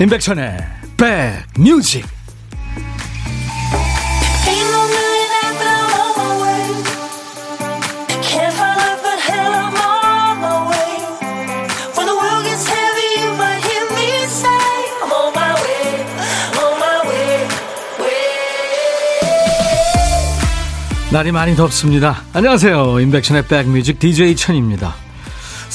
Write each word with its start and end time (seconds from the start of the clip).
임백천의 0.00 0.56
백뮤직 0.96 2.06
날이 21.12 21.30
많이 21.30 21.54
덥습니다. 21.54 22.22
안녕하세요. 22.32 23.00
임백천의 23.00 23.48
백뮤직 23.48 23.98
DJ 23.98 24.34
천입니다. 24.34 24.94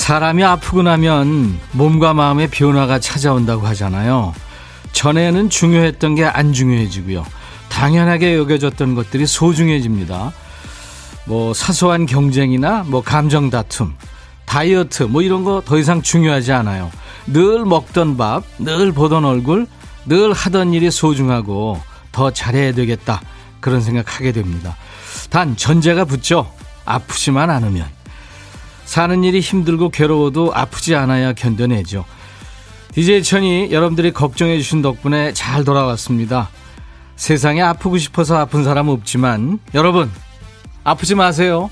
사람이 0.05 0.43
아프고 0.43 0.83
나면 0.83 1.59
몸과 1.71 2.13
마음의 2.13 2.49
변화가 2.51 2.99
찾아온다고 2.99 3.65
하잖아요. 3.65 4.35
전에는 4.91 5.49
중요했던 5.49 6.13
게 6.13 6.25
안 6.25 6.53
중요해지고요. 6.53 7.25
당연하게 7.69 8.35
여겨졌던 8.35 8.93
것들이 8.93 9.25
소중해집니다. 9.25 10.31
뭐 11.25 11.55
사소한 11.55 12.05
경쟁이나 12.05 12.83
뭐 12.85 13.01
감정 13.01 13.49
다툼, 13.49 13.95
다이어트 14.45 15.01
뭐 15.01 15.23
이런 15.23 15.43
거 15.43 15.63
더 15.65 15.79
이상 15.79 16.03
중요하지 16.03 16.51
않아요. 16.51 16.91
늘 17.25 17.65
먹던 17.65 18.15
밥, 18.15 18.43
늘 18.59 18.91
보던 18.91 19.25
얼굴, 19.25 19.65
늘 20.05 20.33
하던 20.33 20.73
일이 20.73 20.91
소중하고 20.91 21.81
더 22.11 22.29
잘해야 22.29 22.73
되겠다. 22.73 23.21
그런 23.59 23.81
생각하게 23.81 24.33
됩니다. 24.33 24.77
단 25.31 25.57
전제가 25.57 26.05
붙죠. 26.05 26.47
아프지만 26.85 27.49
않으면. 27.49 27.94
사는 28.85 29.23
일이 29.23 29.39
힘들고 29.39 29.89
괴로워도 29.89 30.53
아프지 30.53 30.95
않아야 30.95 31.33
견뎌내죠. 31.33 32.05
DJ 32.93 33.23
천이 33.23 33.71
여러분들이 33.71 34.11
걱정해 34.11 34.57
주신 34.57 34.81
덕분에 34.81 35.33
잘 35.33 35.65
돌아왔습니다. 35.65 36.49
세상에 37.17 37.61
아프고 37.61 37.97
싶어서 37.97 38.37
아픈 38.37 38.63
사람 38.63 38.87
없지만 38.87 39.59
여러분 39.73 40.09
아프지 40.83 41.15
마세요. 41.15 41.69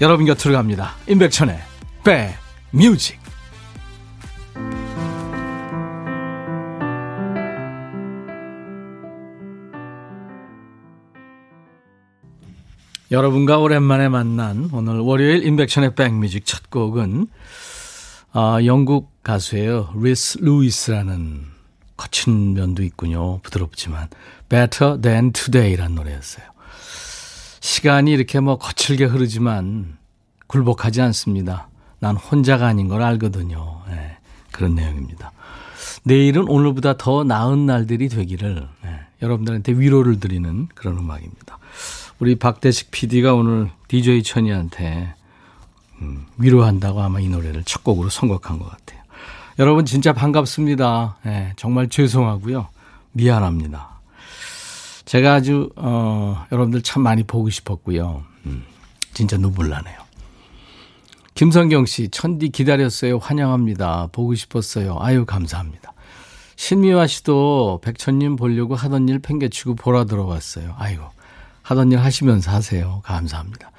여러분 0.00 0.26
곁으로 0.26 0.54
갑니다. 0.54 0.94
임백천의 1.06 1.58
백 2.02 2.34
뮤직 2.70 3.18
여러분과 13.10 13.58
오랜만에 13.58 14.08
만난 14.08 14.68
오늘 14.72 14.98
월요일 14.98 15.46
임백천의 15.46 15.94
백뮤직 15.94 16.44
첫 16.44 16.70
곡은 16.70 17.28
아, 18.32 18.58
영국 18.64 19.22
가수예요. 19.22 19.94
리스 19.96 20.38
루이스라는 20.38 21.44
거친 21.96 22.54
면도 22.54 22.82
있군요. 22.82 23.38
부드럽지만 23.42 24.08
Better 24.48 25.00
Than 25.00 25.32
Today라는 25.32 25.94
노래였어요. 25.94 26.46
시간이 27.60 28.10
이렇게 28.10 28.40
뭐 28.40 28.58
거칠게 28.58 29.04
흐르지만 29.04 29.96
굴복하지 30.48 31.00
않습니다. 31.02 31.68
난 32.00 32.16
혼자가 32.16 32.66
아닌 32.66 32.88
걸 32.88 33.02
알거든요. 33.02 33.82
네, 33.88 34.18
그런 34.50 34.74
내용입니다. 34.74 35.32
내일은 36.02 36.48
오늘보다 36.48 36.96
더 36.96 37.24
나은 37.24 37.66
날들이 37.66 38.08
되기를 38.08 38.68
네, 38.82 39.00
여러분들한테 39.22 39.72
위로를 39.72 40.20
드리는 40.20 40.68
그런 40.74 40.98
음악입니다. 40.98 41.58
우리 42.18 42.36
박대식 42.36 42.90
PD가 42.90 43.34
오늘 43.34 43.70
DJ 43.88 44.22
천이한테 44.22 45.14
음, 46.00 46.26
위로한다고 46.38 47.02
아마 47.02 47.20
이 47.20 47.28
노래를 47.28 47.64
첫 47.64 47.84
곡으로 47.84 48.08
선곡한 48.08 48.58
것 48.58 48.70
같아요. 48.70 49.00
여러분 49.58 49.84
진짜 49.84 50.12
반갑습니다. 50.12 51.18
네, 51.24 51.52
정말 51.56 51.88
죄송하고요. 51.88 52.68
미안합니다. 53.12 54.00
제가 55.04 55.34
아주 55.34 55.70
어, 55.76 56.44
여러분들 56.52 56.82
참 56.82 57.02
많이 57.02 57.22
보고 57.22 57.48
싶었고요. 57.48 58.24
음, 58.46 58.64
진짜 59.14 59.36
눈물 59.36 59.68
나네요. 59.70 60.06
김성경 61.34 61.84
씨, 61.84 62.08
천디 62.08 62.48
기다렸어요. 62.48 63.18
환영합니다. 63.18 64.08
보고 64.10 64.34
싶었어요. 64.34 64.96
아유, 65.00 65.26
감사합니다. 65.26 65.92
신미화 66.56 67.06
씨도 67.06 67.80
백천님 67.84 68.36
보려고 68.36 68.74
하던 68.74 69.06
일 69.10 69.18
팽개치고 69.18 69.74
보라 69.74 70.04
들어왔어요. 70.04 70.74
아이고, 70.78 71.04
하던 71.66 71.90
일 71.90 71.98
하시면서 71.98 72.52
하세요. 72.52 73.00
감사합니다. 73.04 73.72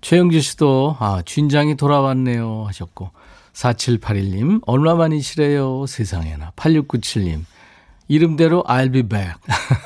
최영주 0.00 0.40
씨도, 0.40 0.96
아, 0.98 1.20
쥔장이 1.26 1.76
돌아왔네요. 1.76 2.64
하셨고, 2.68 3.10
4781님, 3.52 4.62
얼마만이시래요? 4.66 5.84
세상에나. 5.86 6.52
8697님, 6.56 7.44
이름대로 8.08 8.64
I'll 8.64 8.90
be 8.90 9.02
back. 9.02 9.34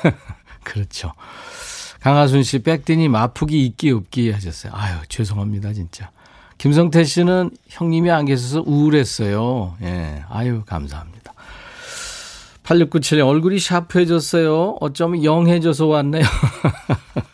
그렇죠. 0.63 1.11
강하순 1.99 2.43
씨, 2.43 2.59
백디님 2.59 3.13
아프기 3.15 3.65
있기 3.65 3.91
없기 3.91 4.31
하셨어요. 4.31 4.71
아유, 4.73 4.99
죄송합니다, 5.09 5.73
진짜. 5.73 6.09
김성태 6.57 7.03
씨는 7.03 7.49
형님이 7.67 8.11
안 8.11 8.25
계셔서 8.25 8.63
우울했어요. 8.65 9.75
예, 9.81 10.23
아유, 10.29 10.63
감사합니다. 10.65 11.33
8697님, 12.63 13.27
얼굴이 13.27 13.59
샤프해졌어요. 13.59 14.77
어쩌면 14.79 15.25
영해져서 15.25 15.87
왔네요. 15.87 16.23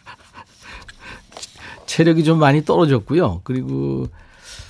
체력이 1.88 2.24
좀 2.24 2.38
많이 2.38 2.64
떨어졌고요. 2.64 3.42
그리고 3.44 4.08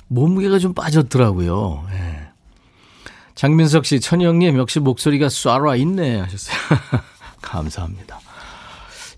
몸무게가 0.08 0.58
좀 0.58 0.72
빠졌더라고요. 0.72 1.86
예. 1.92 2.28
장민석 3.34 3.86
씨, 3.86 4.00
천영님 4.00 4.56
역시 4.56 4.80
목소리가 4.80 5.26
쏴라 5.28 5.78
있네 5.78 6.20
하셨어요. 6.20 6.56
감사합니다. 7.42 8.18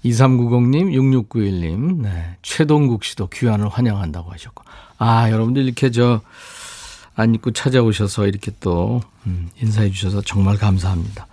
2390님, 0.05 0.93
6691님, 1.31 2.03
네. 2.03 2.37
최동국 2.43 3.05
씨도 3.05 3.29
귀환을 3.29 3.69
환영한다고 3.69 4.31
하셨고. 4.31 4.65
아, 4.99 5.31
여러분들 5.31 5.65
이렇게 5.65 5.91
저, 5.91 6.21
안 7.15 7.35
입고 7.35 7.53
찾아오셔서 7.53 8.27
이렇게 8.27 8.53
또, 8.61 9.01
음, 9.27 9.49
인사해 9.61 9.91
주셔서 9.91 10.23
정말 10.23 10.57
감사합니다. 10.57 11.27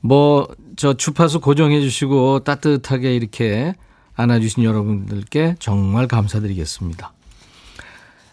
뭐, 0.00 0.48
저 0.76 0.94
주파수 0.94 1.40
고정해 1.40 1.80
주시고 1.80 2.40
따뜻하게 2.40 3.14
이렇게 3.14 3.74
안아주신 4.16 4.64
여러분들께 4.64 5.56
정말 5.58 6.06
감사드리겠습니다. 6.08 7.12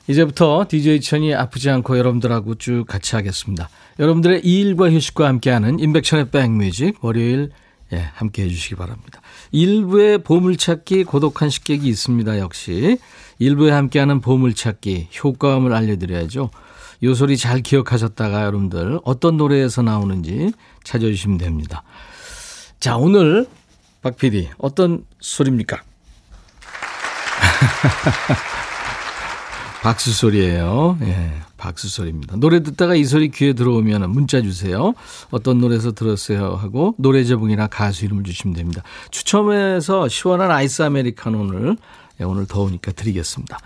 이제부터 0.07 0.65
DJ 0.67 1.01
천이 1.01 1.33
아프지 1.33 1.69
않고 1.69 1.97
여러분들하고 1.97 2.55
쭉 2.55 2.85
같이 2.87 3.15
하겠습니다. 3.15 3.69
여러분들의 3.99 4.41
일과 4.43 4.91
휴식과 4.91 5.27
함께하는 5.27 5.79
인백천의 5.79 6.31
백뮤직 6.31 6.97
월요일 7.01 7.51
예, 7.93 8.09
함께 8.13 8.43
해주시기 8.43 8.75
바랍니다. 8.75 9.21
일부의 9.51 10.19
보물찾기 10.19 11.03
고독한 11.03 11.49
식객이 11.49 11.87
있습니다. 11.87 12.39
역시 12.39 12.97
일부에 13.37 13.71
함께하는 13.71 14.21
보물찾기 14.21 15.09
효과음을 15.21 15.73
알려드려야죠. 15.73 16.49
요 17.03 17.13
소리 17.13 17.35
잘 17.35 17.61
기억하셨다가 17.61 18.45
여러분들 18.45 18.99
어떤 19.03 19.35
노래에서 19.35 19.81
나오는지 19.81 20.53
찾아주시면 20.83 21.37
됩니다. 21.37 21.83
자 22.79 22.95
오늘 22.95 23.47
박 24.01 24.17
PD 24.17 24.49
어떤 24.57 25.05
소리입니까? 25.19 25.81
박수 29.83 30.11
소리예요. 30.13 30.97
예, 31.01 31.31
박수 31.57 31.89
소리입니다. 31.89 32.35
노래 32.37 32.61
듣다가 32.61 32.95
이 32.95 33.03
소리 33.03 33.29
귀에 33.29 33.53
들어오면 33.53 34.11
문자 34.11 34.41
주세요. 34.41 34.93
어떤 35.31 35.59
노래에서 35.59 35.91
들었어요 35.91 36.55
하고 36.55 36.93
노래 36.97 37.23
제목이나 37.23 37.67
가수 37.67 38.05
이름을 38.05 38.23
주시면 38.23 38.55
됩니다. 38.55 38.83
추첨해서 39.09 40.07
시원한 40.07 40.51
아이스 40.51 40.81
아메리카노를 40.83 41.77
예, 42.19 42.23
오늘 42.23 42.45
더우니까 42.45 42.91
드리겠습니다. 42.91 43.57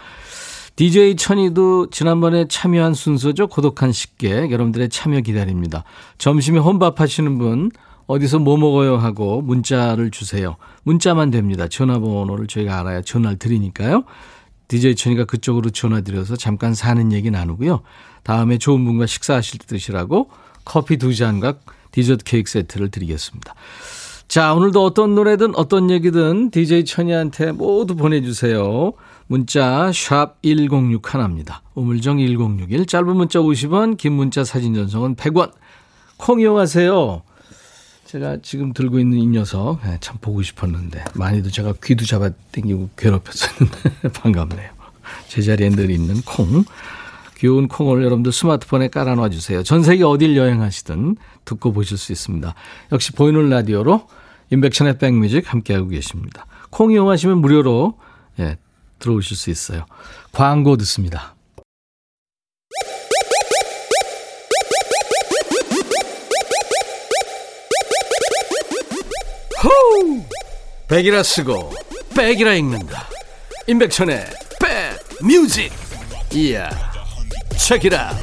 DJ 0.76 1.16
천이도 1.16 1.90
지난번에 1.90 2.48
참여한 2.50 2.94
순서죠. 2.94 3.48
고독한 3.48 3.94
식객 3.94 4.52
여러분들의 4.52 4.90
참여 4.90 5.22
기다립니다. 5.22 5.86
점심에 6.18 6.60
혼밥 6.60 7.00
하시는 7.00 7.38
분 7.38 7.72
어디서 8.08 8.40
뭐 8.40 8.58
먹어요 8.58 8.98
하고 8.98 9.42
문자를 9.42 10.12
주세요. 10.12 10.58
문자만 10.84 11.32
됩니다. 11.32 11.68
전화번호를 11.68 12.48
저희가 12.48 12.80
알아야 12.80 13.02
전화를 13.02 13.38
드리니까요. 13.38 14.04
DJ 14.68 14.96
천이가 14.96 15.26
그쪽으로 15.26 15.70
전화 15.70 16.02
드려서 16.02 16.36
잠깐 16.36 16.74
사는 16.74 17.12
얘기 17.12 17.32
나누고요. 17.32 17.82
다음에 18.24 18.58
좋은 18.58 18.84
분과 18.84 19.06
식사하실 19.06 19.60
때 19.60 19.66
드시라고 19.68 20.30
커피 20.64 20.98
두 20.98 21.14
잔과 21.14 21.56
디저트 21.92 22.24
케이크 22.24 22.50
세트를 22.50 22.90
드리겠습니다. 22.90 23.54
자, 24.28 24.54
오늘도 24.54 24.84
어떤 24.84 25.14
노래든 25.14 25.56
어떤 25.56 25.92
얘기든 25.92 26.50
DJ 26.50 26.86
천이한테 26.86 27.52
모두 27.52 27.96
보내주세요. 27.96 28.94
문자 29.28 29.92
1061, 29.92 30.70
입니다 31.26 31.62
우물정 31.76 32.18
1061, 32.20 32.86
짧은 32.86 33.16
문자 33.16 33.40
50원, 33.40 33.98
긴 33.98 34.14
문자 34.14 34.44
사진 34.44 34.74
전송은 34.74 35.16
100원. 35.16 35.52
콩 36.18 36.40
이용하세요. 36.40 37.22
제가 38.06 38.38
지금 38.44 38.72
들고 38.72 39.00
있는 39.00 39.18
이 39.18 39.26
녀석 39.28 39.80
네, 39.84 39.98
참 40.00 40.18
보고 40.22 40.42
싶었는데 40.44 41.04
많이도 41.16 41.50
제가 41.50 41.74
귀도 41.84 42.06
잡아 42.06 42.30
당기고 42.52 42.92
괴롭혔었는데 42.96 44.10
반갑네요. 44.14 44.70
제자리에 45.28 45.70
늘 45.70 45.90
있는 45.90 46.22
콩 46.22 46.64
귀여운 47.38 47.68
콩을 47.68 48.04
여러분들 48.04 48.32
스마트폰에 48.32 48.90
깔아놔 48.90 49.30
주세요. 49.30 49.64
전 49.64 49.84
세계 49.84 50.04
어딜 50.04 50.38
여행하시든 50.38 51.18
듣고 51.46 51.74
보실 51.74 51.98
수 51.98 52.12
있습니다. 52.12 52.54
역시 52.92 53.12
보이는 53.12 53.50
라디오로 53.50 54.08
인백천의 54.52 55.00
백뮤직 55.00 55.52
함께하고 55.52 55.88
계십니다. 55.88 56.46
콩 56.70 56.92
이용하시면 56.92 57.40
무료로 57.40 57.98
예, 58.40 58.58
들어오실 59.00 59.36
수 59.36 59.50
있어요. 59.50 59.86
광고 60.32 60.78
듣습니다. 60.78 61.35
호우! 69.66 70.24
백이라 70.88 71.24
쓰고 71.24 71.74
백이라 72.16 72.54
읽는다. 72.54 73.08
임백천의 73.68 74.26
백 74.62 75.26
뮤직. 75.26 75.72
이야. 76.34 76.70
책이라. 77.58 78.16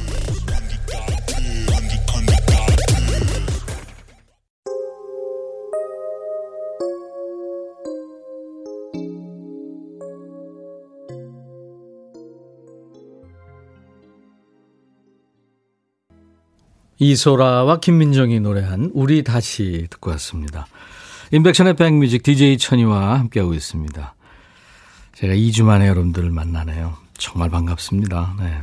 이소라와 16.99 17.81
김민정이 17.81 18.39
노래한 18.39 18.93
우리 18.95 19.25
다시 19.25 19.89
듣고 19.91 20.11
왔습니다. 20.13 20.69
인백션의 21.35 21.77
백뮤직 21.77 22.23
DJ 22.23 22.59
천이와 22.59 23.19
함께하고 23.19 23.55
있습니다. 23.55 24.15
제가 25.15 25.33
2주 25.33 25.65
만에 25.65 25.89
여러분들을 25.89 26.31
만나네요. 26.31 26.99
정말 27.15 27.49
반갑습니다. 27.49 28.37
네. 28.39 28.61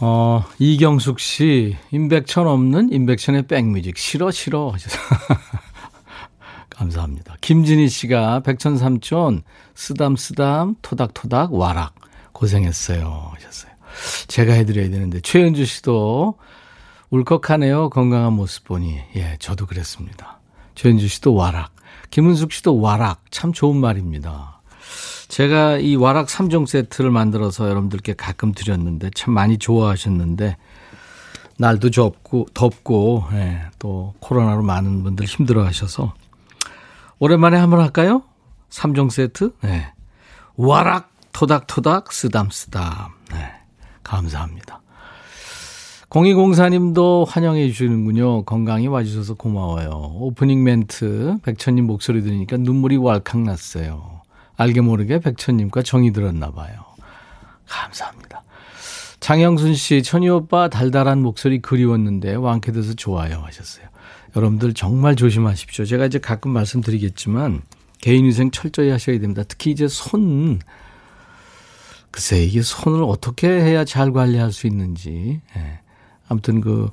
어, 0.00 0.44
이경숙 0.58 1.20
씨, 1.20 1.76
인백천 1.92 2.48
없는 2.48 2.92
인백션의 2.92 3.46
백뮤직. 3.46 3.96
싫어, 3.96 4.32
싫어. 4.32 4.74
감사합니다. 6.70 7.36
김진희 7.40 7.88
씨가 7.88 8.40
백천삼촌, 8.40 9.44
쓰담쓰담, 9.76 10.74
토닥토닥, 10.82 11.54
와락. 11.54 11.94
고생했어요. 12.32 13.30
하셨어요. 13.32 13.70
제가 14.26 14.54
해드려야 14.54 14.90
되는데. 14.90 15.20
최은주 15.20 15.66
씨도 15.66 16.34
울컥하네요. 17.10 17.90
건강한 17.90 18.32
모습 18.32 18.64
보니. 18.64 19.00
예, 19.14 19.36
저도 19.38 19.66
그랬습니다. 19.66 20.35
최은주 20.76 21.08
씨도 21.08 21.34
와락. 21.34 21.74
김은숙 22.10 22.52
씨도 22.52 22.80
와락. 22.80 23.24
참 23.30 23.52
좋은 23.52 23.76
말입니다. 23.76 24.60
제가 25.26 25.78
이 25.78 25.96
와락 25.96 26.28
3종 26.28 26.68
세트를 26.68 27.10
만들어서 27.10 27.68
여러분들께 27.68 28.14
가끔 28.14 28.52
드렸는데 28.52 29.10
참 29.14 29.34
많이 29.34 29.58
좋아하셨는데 29.58 30.56
날도 31.58 31.90
좁고 31.90 32.46
덥고 32.54 33.24
예, 33.32 33.62
또 33.80 34.14
코로나로 34.20 34.62
많은 34.62 35.02
분들 35.02 35.26
힘들어 35.26 35.64
하셔서 35.64 36.14
오랜만에 37.18 37.56
한번 37.56 37.80
할까요? 37.80 38.22
3종 38.70 39.10
세트? 39.10 39.52
네. 39.62 39.92
와락 40.54 41.10
토닥토닥 41.32 42.12
쓰담쓰담. 42.12 43.12
네. 43.32 43.52
감사합니다. 44.04 44.80
0204님도 46.10 47.26
환영해 47.26 47.66
주시는군요. 47.68 48.44
건강히 48.44 48.86
와주셔서 48.86 49.34
고마워요. 49.34 49.90
오프닝 50.20 50.62
멘트, 50.62 51.38
백천님 51.42 51.86
목소리 51.86 52.22
들으니까 52.22 52.56
눈물이 52.56 52.96
왈칵 52.96 53.40
났어요. 53.42 54.22
알게 54.56 54.80
모르게 54.80 55.18
백천님과 55.18 55.82
정이 55.82 56.12
들었나 56.12 56.52
봐요. 56.52 56.74
감사합니다. 57.66 58.44
장영순 59.18 59.74
씨, 59.74 60.02
천희 60.02 60.28
오빠 60.28 60.68
달달한 60.68 61.20
목소리 61.20 61.60
그리웠는데 61.60 62.36
완쾌돼서 62.36 62.94
좋아요 62.94 63.40
하셨어요. 63.40 63.86
여러분들 64.36 64.74
정말 64.74 65.16
조심하십시오. 65.16 65.84
제가 65.84 66.06
이제 66.06 66.18
가끔 66.20 66.52
말씀드리겠지만 66.52 67.62
개인위생 68.00 68.52
철저히 68.52 68.90
하셔야 68.90 69.18
됩니다. 69.18 69.42
특히 69.48 69.72
이제 69.72 69.88
손, 69.88 70.60
글쎄 72.12 72.44
이게 72.44 72.62
손을 72.62 73.02
어떻게 73.02 73.48
해야 73.48 73.84
잘 73.84 74.12
관리할 74.12 74.52
수 74.52 74.66
있는지. 74.66 75.40
예. 75.56 75.80
아무튼 76.28 76.60
그 76.60 76.90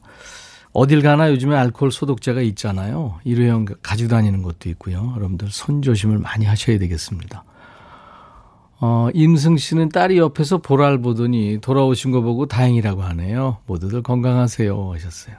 어딜 0.73 1.01
가나 1.01 1.29
요즘에 1.31 1.55
알코올 1.55 1.91
소독제가 1.91 2.41
있잖아요. 2.41 3.19
일회용 3.23 3.65
가지고 3.81 4.09
다니는 4.09 4.41
것도 4.41 4.69
있고요. 4.69 5.13
여러분들 5.15 5.49
손 5.51 5.81
조심을 5.81 6.17
많이 6.17 6.45
하셔야 6.45 6.79
되겠습니다. 6.79 7.43
어, 8.79 9.07
임승 9.13 9.57
씨는 9.57 9.89
딸이 9.89 10.17
옆에서 10.17 10.57
보랄 10.57 10.97
보더니 10.97 11.59
돌아오신 11.61 12.11
거 12.11 12.21
보고 12.21 12.47
다행이라고 12.47 13.03
하네요. 13.03 13.57
모두들 13.65 14.01
건강하세요 14.01 14.93
하셨어요. 14.93 15.35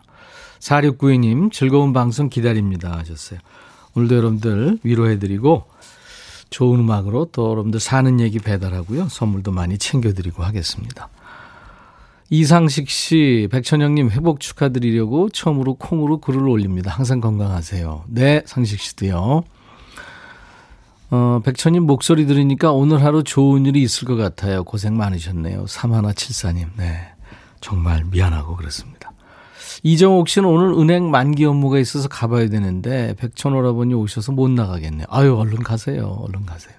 4692님 0.60 1.52
즐거운 1.52 1.92
방송 1.92 2.30
기다립니다 2.30 2.96
하셨어요. 2.96 3.40
오늘도 3.96 4.16
여러분들 4.16 4.78
위로해드리고 4.82 5.64
좋은 6.48 6.80
음악으로 6.80 7.26
또 7.32 7.50
여러분들 7.50 7.80
사는 7.80 8.20
얘기 8.20 8.38
배달하고요. 8.38 9.08
선물도 9.08 9.50
많이 9.52 9.76
챙겨드리고 9.76 10.42
하겠습니다. 10.42 11.08
이상식 12.34 12.90
씨, 12.90 13.46
백천영님 13.52 14.10
회복 14.10 14.40
축하드리려고 14.40 15.28
처음으로 15.28 15.74
콩으로 15.74 16.18
글을 16.18 16.48
올립니다. 16.48 16.90
항상 16.90 17.20
건강하세요. 17.20 18.06
네, 18.08 18.42
상식 18.44 18.80
씨도요. 18.80 19.44
어, 21.10 21.40
백천님 21.44 21.84
목소리 21.84 22.26
들으니까 22.26 22.72
오늘 22.72 23.04
하루 23.04 23.22
좋은 23.22 23.66
일이 23.66 23.80
있을 23.82 24.08
것 24.08 24.16
같아요. 24.16 24.64
고생 24.64 24.96
많으셨네요. 24.96 25.66
3174님. 25.66 26.70
네. 26.76 27.06
정말 27.60 28.02
미안하고 28.02 28.56
그렇습니다. 28.56 29.12
이정옥 29.84 30.28
씨는 30.28 30.48
오늘 30.48 30.72
은행 30.76 31.12
만기 31.12 31.44
업무가 31.44 31.78
있어서 31.78 32.08
가봐야 32.08 32.48
되는데 32.48 33.14
백천 33.16 33.54
오라버니 33.54 33.94
오셔서 33.94 34.32
못 34.32 34.50
나가겠네요. 34.50 35.06
아유, 35.08 35.36
얼른 35.36 35.62
가세요. 35.62 36.18
얼른 36.22 36.46
가세요. 36.46 36.74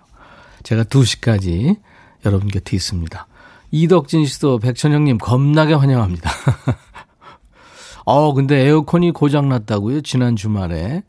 제가 0.64 0.84
2시까지 0.84 1.78
여러분 2.26 2.50
곁에 2.50 2.76
있습니다. 2.76 3.28
이덕진 3.72 4.26
씨도 4.26 4.60
백천형님 4.60 5.18
겁나게 5.18 5.74
환영합니다. 5.74 6.30
어, 8.06 8.34
근데 8.34 8.68
에어컨이 8.68 9.12
고장났다고요? 9.12 10.02
지난 10.02 10.36
주말에. 10.36 11.04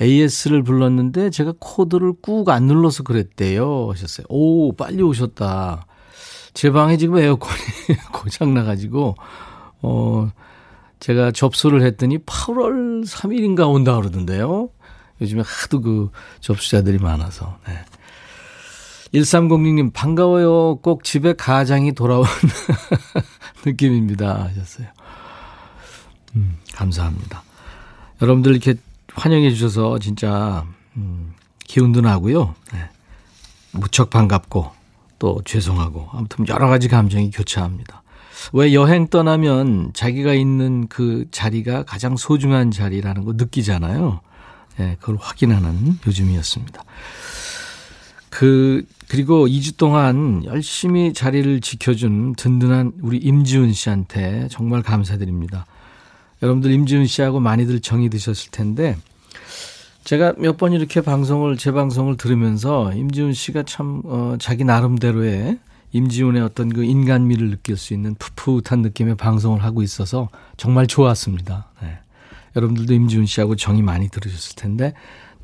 AS를 0.00 0.62
불렀는데 0.62 1.30
제가 1.30 1.52
코드를 1.58 2.14
꾹 2.22 2.48
안 2.48 2.64
눌러서 2.64 3.02
그랬대요. 3.02 3.90
하셨어요. 3.90 4.26
오, 4.30 4.72
빨리 4.72 5.02
오셨다. 5.02 5.86
제 6.54 6.70
방에 6.70 6.96
지금 6.96 7.18
에어컨이 7.18 7.60
고장나가지고, 8.12 9.14
어, 9.82 10.30
제가 11.00 11.30
접수를 11.32 11.82
했더니 11.82 12.18
8월 12.18 13.04
3일인가 13.06 13.70
온다 13.70 13.96
그러던데요. 13.96 14.70
요즘에 15.20 15.42
하도 15.44 15.80
그 15.80 16.10
접수자들이 16.40 16.98
많아서. 16.98 17.58
네. 17.66 17.74
1306님, 19.14 19.92
반가워요. 19.92 20.76
꼭 20.76 21.04
집에 21.04 21.34
가장이 21.34 21.92
돌아온 21.92 22.24
느낌입니다. 23.64 24.44
하셨어요. 24.44 24.88
음, 26.36 26.56
감사합니다. 26.74 27.42
여러분들 28.22 28.52
이렇게 28.52 28.74
환영해 29.12 29.50
주셔서 29.50 29.98
진짜, 29.98 30.64
음, 30.96 31.34
기운도 31.66 32.00
나고요. 32.00 32.54
네. 32.72 32.88
무척 33.72 34.10
반갑고, 34.10 34.70
또 35.18 35.42
죄송하고, 35.44 36.08
아무튼 36.12 36.48
여러 36.48 36.68
가지 36.68 36.88
감정이 36.88 37.30
교차합니다. 37.30 38.02
왜 38.52 38.72
여행 38.74 39.06
떠나면 39.08 39.92
자기가 39.94 40.34
있는 40.34 40.88
그 40.88 41.26
자리가 41.30 41.84
가장 41.84 42.16
소중한 42.16 42.70
자리라는 42.70 43.24
거 43.24 43.34
느끼잖아요. 43.34 44.20
네, 44.78 44.96
그걸 45.00 45.16
확인하는 45.20 45.98
요즘이었습니다. 46.06 46.82
그, 48.30 48.84
그리고 49.12 49.46
2주 49.46 49.76
동안 49.76 50.42
열심히 50.46 51.12
자리를 51.12 51.60
지켜준 51.60 52.34
든든한 52.34 52.92
우리 53.02 53.18
임지훈 53.18 53.74
씨한테 53.74 54.48
정말 54.50 54.80
감사드립니다. 54.80 55.66
여러분들 56.42 56.70
임지훈 56.70 57.04
씨하고 57.04 57.38
많이들 57.38 57.80
정이 57.80 58.08
드셨을 58.08 58.50
텐데, 58.52 58.96
제가 60.04 60.32
몇 60.38 60.56
번 60.56 60.72
이렇게 60.72 61.02
방송을, 61.02 61.58
제 61.58 61.72
방송을 61.72 62.16
들으면서 62.16 62.94
임지훈 62.94 63.34
씨가 63.34 63.64
참, 63.64 64.00
어, 64.06 64.36
자기 64.40 64.64
나름대로의 64.64 65.58
임지훈의 65.92 66.40
어떤 66.40 66.70
그 66.70 66.82
인간미를 66.82 67.50
느낄 67.50 67.76
수 67.76 67.92
있는 67.92 68.14
풋풋한 68.14 68.80
느낌의 68.80 69.16
방송을 69.16 69.62
하고 69.62 69.82
있어서 69.82 70.30
정말 70.56 70.86
좋았습니다. 70.86 71.66
네. 71.82 71.98
여러분들도 72.56 72.94
임지훈 72.94 73.26
씨하고 73.26 73.56
정이 73.56 73.82
많이 73.82 74.08
들으셨을 74.08 74.56
텐데, 74.56 74.94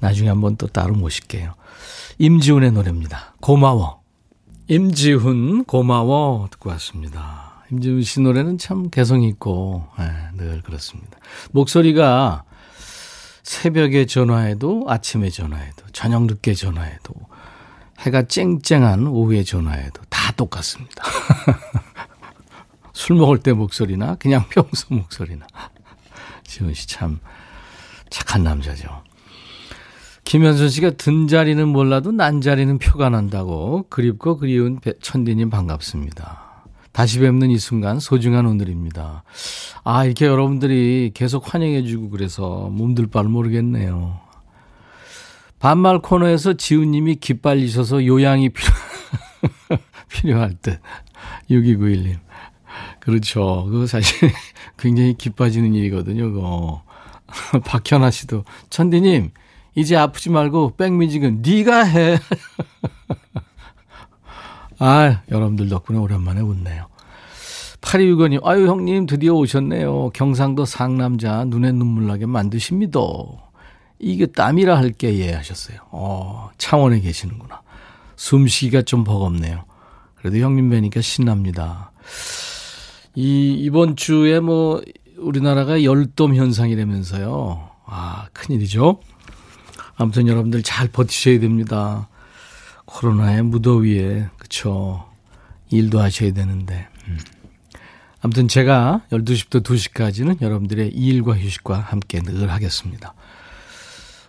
나중에 0.00 0.30
한번 0.30 0.56
또 0.56 0.68
따로 0.68 0.94
모실게요. 0.94 1.52
임지훈의 2.18 2.72
노래입니다. 2.72 3.34
고마워. 3.40 4.02
임지훈 4.68 5.64
고마워 5.64 6.48
듣고 6.50 6.70
왔습니다. 6.70 7.64
임지훈 7.70 8.02
씨 8.02 8.20
노래는 8.20 8.58
참 8.58 8.90
개성이 8.90 9.28
있고 9.28 9.86
네, 9.98 10.10
늘 10.36 10.62
그렇습니다. 10.62 11.18
목소리가 11.52 12.44
새벽에 13.42 14.04
전화해도 14.06 14.84
아침에 14.88 15.30
전화해도 15.30 15.86
저녁 15.92 16.24
늦게 16.24 16.54
전화해도 16.54 17.14
해가 18.00 18.24
쨍쨍한 18.24 19.06
오후에 19.06 19.42
전화해도 19.42 20.02
다 20.10 20.32
똑같습니다. 20.32 21.02
술 22.92 23.16
먹을 23.16 23.38
때 23.38 23.52
목소리나 23.52 24.16
그냥 24.16 24.44
평소 24.50 24.92
목소리나. 24.94 25.46
지훈 26.44 26.74
씨 26.74 26.86
참 26.88 27.20
착한 28.10 28.42
남자죠. 28.42 29.02
김현선 30.28 30.68
씨가 30.68 30.90
든 30.90 31.26
자리는 31.26 31.66
몰라도 31.66 32.12
난 32.12 32.42
자리는 32.42 32.76
표가 32.76 33.08
난다고 33.08 33.86
그립고 33.88 34.36
그리운 34.36 34.78
천디님 35.00 35.48
반갑습니다. 35.48 36.66
다시 36.92 37.18
뵙는 37.20 37.48
이 37.50 37.56
순간 37.56 37.98
소중한 37.98 38.44
오늘입니다. 38.44 39.24
아, 39.84 40.04
이렇게 40.04 40.26
여러분들이 40.26 41.12
계속 41.14 41.54
환영해주고 41.54 42.10
그래서 42.10 42.68
몸둘 42.70 43.06
바를 43.06 43.30
모르겠네요. 43.30 44.20
반말 45.60 46.00
코너에서 46.00 46.52
지훈님이 46.52 47.14
기빨리셔서 47.14 48.04
요양이 48.04 48.50
필요, 48.50 48.70
필요할 50.12 50.56
듯. 50.60 50.78
6291님. 51.48 52.18
그렇죠. 53.00 53.66
그거 53.70 53.86
사실 53.86 54.30
굉장히 54.76 55.14
기뻐지는 55.14 55.72
일이거든요, 55.72 56.30
그거. 56.30 56.82
박현아 57.64 58.10
씨도. 58.10 58.44
천디님, 58.68 59.30
이제 59.74 59.96
아프지 59.96 60.30
말고 60.30 60.76
백뮤직은 60.76 61.42
네가 61.42 61.84
해. 61.84 62.18
아, 64.78 65.22
여러분들 65.30 65.68
덕분에 65.68 65.98
오랜만에 65.98 66.40
웃네요. 66.40 66.86
8265님, 67.80 68.44
아유, 68.44 68.68
형님, 68.68 69.06
드디어 69.06 69.34
오셨네요. 69.34 70.10
경상도 70.10 70.64
상남자, 70.64 71.44
눈에 71.44 71.72
눈물 71.72 72.06
나게 72.06 72.26
만드십니다. 72.26 73.00
이게 73.98 74.26
땀이라 74.26 74.76
할게, 74.76 75.16
예, 75.18 75.32
하셨어요. 75.32 75.78
어, 75.90 76.50
창원에 76.58 77.00
계시는구나. 77.00 77.62
숨쉬기가 78.16 78.82
좀 78.82 79.04
버겁네요. 79.04 79.64
그래도 80.16 80.38
형님 80.38 80.70
뵈니까 80.70 81.00
신납니다. 81.00 81.92
이, 83.14 83.54
이번 83.54 83.96
주에 83.96 84.40
뭐, 84.40 84.82
우리나라가 85.16 85.82
열돔 85.82 86.34
현상이라면서요. 86.34 87.70
아, 87.86 88.26
큰일이죠. 88.32 89.00
아무튼 89.98 90.28
여러분들 90.28 90.62
잘 90.62 90.88
버티셔야 90.88 91.40
됩니다. 91.40 92.08
코로나의 92.86 93.42
무더위에, 93.42 94.28
그쵸. 94.38 95.04
일도 95.70 96.00
하셔야 96.00 96.32
되는데. 96.32 96.86
음. 97.08 97.18
아무튼 98.22 98.48
제가 98.48 99.02
12시부터 99.12 99.62
2시까지는 99.62 100.40
여러분들의 100.40 100.88
일과 100.88 101.36
휴식과 101.36 101.78
함께 101.78 102.20
늘 102.20 102.50
하겠습니다. 102.50 103.14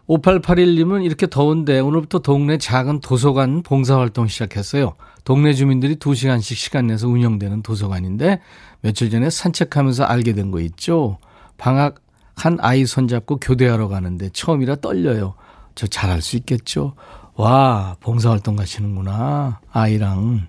5881님은 0.07 1.05
이렇게 1.05 1.27
더운데 1.27 1.79
오늘부터 1.79 2.19
동네 2.19 2.57
작은 2.57 2.99
도서관 3.01 3.61
봉사활동 3.61 4.27
시작했어요. 4.27 4.95
동네 5.23 5.53
주민들이 5.53 5.95
2시간씩 5.97 6.55
시간 6.55 6.88
내서 6.88 7.07
운영되는 7.07 7.61
도서관인데 7.61 8.41
며칠 8.81 9.11
전에 9.11 9.29
산책하면서 9.29 10.03
알게 10.05 10.33
된 10.33 10.49
거 10.51 10.59
있죠. 10.61 11.19
방학 11.57 11.95
한 12.35 12.57
아이 12.61 12.85
손잡고 12.85 13.38
교대하러 13.38 13.88
가는데 13.88 14.29
처음이라 14.33 14.77
떨려요. 14.77 15.35
저 15.79 15.88
잘할 15.88 16.21
수 16.21 16.36
있겠죠? 16.36 16.93
와, 17.36 17.95
봉사활동 18.01 18.57
가시는구나. 18.57 19.62
아이랑. 19.71 20.48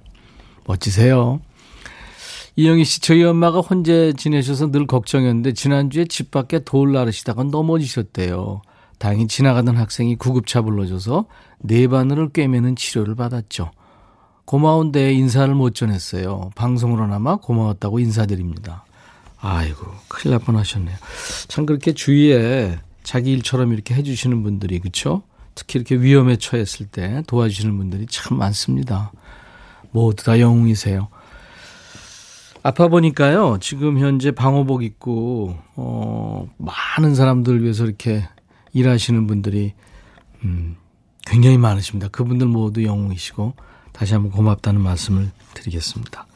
멋지세요. 0.66 1.40
이영희 2.56 2.84
씨, 2.84 3.00
저희 3.00 3.22
엄마가 3.22 3.60
혼자 3.60 4.10
지내셔서 4.10 4.72
늘 4.72 4.88
걱정했는데 4.88 5.52
지난주에 5.52 6.06
집 6.06 6.32
밖에 6.32 6.58
돌 6.64 6.94
나르시다가 6.94 7.44
넘어지셨대요. 7.44 8.62
다행히 8.98 9.28
지나가던 9.28 9.76
학생이 9.76 10.16
구급차 10.16 10.62
불러줘서 10.62 11.26
네 11.60 11.86
바늘을 11.86 12.30
꿰매는 12.30 12.74
치료를 12.74 13.14
받았죠. 13.14 13.70
고마운데 14.46 15.12
인사를 15.12 15.54
못 15.54 15.76
전했어요. 15.76 16.50
방송으로나마 16.56 17.36
고마웠다고 17.36 18.00
인사드립니다. 18.00 18.84
아이고, 19.38 19.86
큰일 20.08 20.32
날 20.32 20.40
뻔하셨네요. 20.40 20.96
참 21.46 21.66
그렇게 21.66 21.92
주위에 21.94 22.80
자기 23.02 23.32
일처럼 23.32 23.72
이렇게 23.72 23.94
해주시는 23.94 24.42
분들이 24.42 24.78
그렇죠? 24.78 25.22
특히 25.54 25.78
이렇게 25.78 25.96
위험에 25.96 26.36
처했을 26.36 26.86
때 26.86 27.22
도와주시는 27.26 27.76
분들이 27.76 28.06
참 28.08 28.38
많습니다. 28.38 29.12
모두 29.90 30.24
다 30.24 30.38
영웅이세요. 30.38 31.08
아파 32.62 32.88
보니까요. 32.88 33.58
지금 33.60 33.98
현재 33.98 34.30
방호복 34.30 34.82
입고 34.82 35.56
어 35.76 36.48
많은 36.58 37.14
사람들 37.14 37.62
위해서 37.62 37.84
이렇게 37.84 38.22
일하시는 38.72 39.26
분들이 39.26 39.72
음 40.44 40.76
굉장히 41.26 41.58
많으십니다. 41.58 42.08
그분들 42.08 42.46
모두 42.46 42.84
영웅이시고 42.84 43.54
다시 43.92 44.14
한번 44.14 44.30
고맙다는 44.32 44.80
말씀을 44.80 45.30
드리겠습니다. 45.54 46.26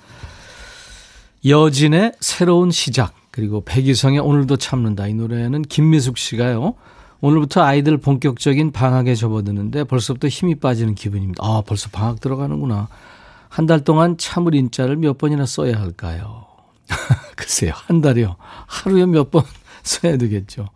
여진의 1.46 2.12
새로운 2.20 2.70
시작 2.70 3.14
그리고 3.34 3.62
백이성의 3.64 4.20
오늘도 4.20 4.58
참는다. 4.58 5.08
이 5.08 5.14
노래는 5.14 5.62
김미숙 5.62 6.18
씨가요. 6.18 6.74
오늘부터 7.20 7.62
아이들 7.62 7.96
본격적인 7.96 8.70
방학에 8.70 9.16
접어드는데 9.16 9.82
벌써부터 9.84 10.28
힘이 10.28 10.54
빠지는 10.54 10.94
기분입니다. 10.94 11.42
아, 11.44 11.62
벌써 11.66 11.88
방학 11.90 12.20
들어가는구나. 12.20 12.86
한 13.48 13.66
달 13.66 13.82
동안 13.82 14.16
참을 14.18 14.54
인자를 14.54 14.96
몇 14.96 15.18
번이나 15.18 15.46
써야 15.46 15.80
할까요? 15.80 16.44
글쎄요, 17.36 17.72
한 17.74 18.00
달이요. 18.00 18.36
하루에 18.66 19.04
몇 19.06 19.30
번 19.32 19.42
써야 19.82 20.16
되겠죠. 20.16 20.68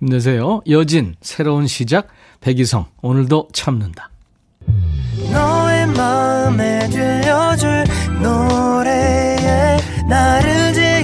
힘내세요. 0.00 0.62
여진, 0.68 1.14
새로운 1.20 1.68
시작, 1.68 2.08
백이성, 2.40 2.86
오늘도 3.02 3.48
참는다. 3.52 4.10
너의 5.32 5.86
마음에 5.88 6.88
들려줄 6.88 7.84
노래에 8.20 9.78
나를 10.08 10.72
지금 10.72 11.03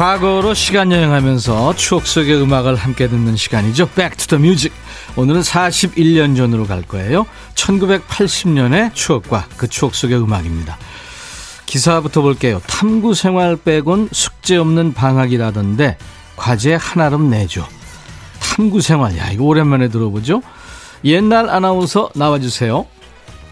과거로 0.00 0.54
시간 0.54 0.92
여행하면서 0.92 1.76
추억 1.76 2.06
속의 2.06 2.40
음악을 2.40 2.74
함께 2.74 3.06
듣는 3.06 3.36
시간이죠. 3.36 3.86
Back 3.90 4.16
to 4.16 4.38
the 4.38 4.42
music. 4.42 4.74
오늘은 5.14 5.42
41년 5.42 6.34
전으로 6.34 6.66
갈 6.66 6.80
거예요. 6.80 7.26
1980년의 7.54 8.94
추억과 8.94 9.44
그 9.58 9.68
추억 9.68 9.94
속의 9.94 10.18
음악입니다. 10.18 10.78
기사부터 11.66 12.22
볼게요. 12.22 12.62
탐구 12.66 13.12
생활 13.12 13.56
빼곤 13.56 14.08
숙제 14.10 14.56
없는 14.56 14.94
방학이라던데 14.94 15.98
과제 16.34 16.76
하나름 16.76 17.28
내줘. 17.28 17.68
탐구 18.40 18.80
생활. 18.80 19.18
야, 19.18 19.30
이거 19.30 19.44
오랜만에 19.44 19.88
들어보죠? 19.88 20.40
옛날 21.04 21.50
아나운서 21.50 22.08
나와주세요. 22.14 22.86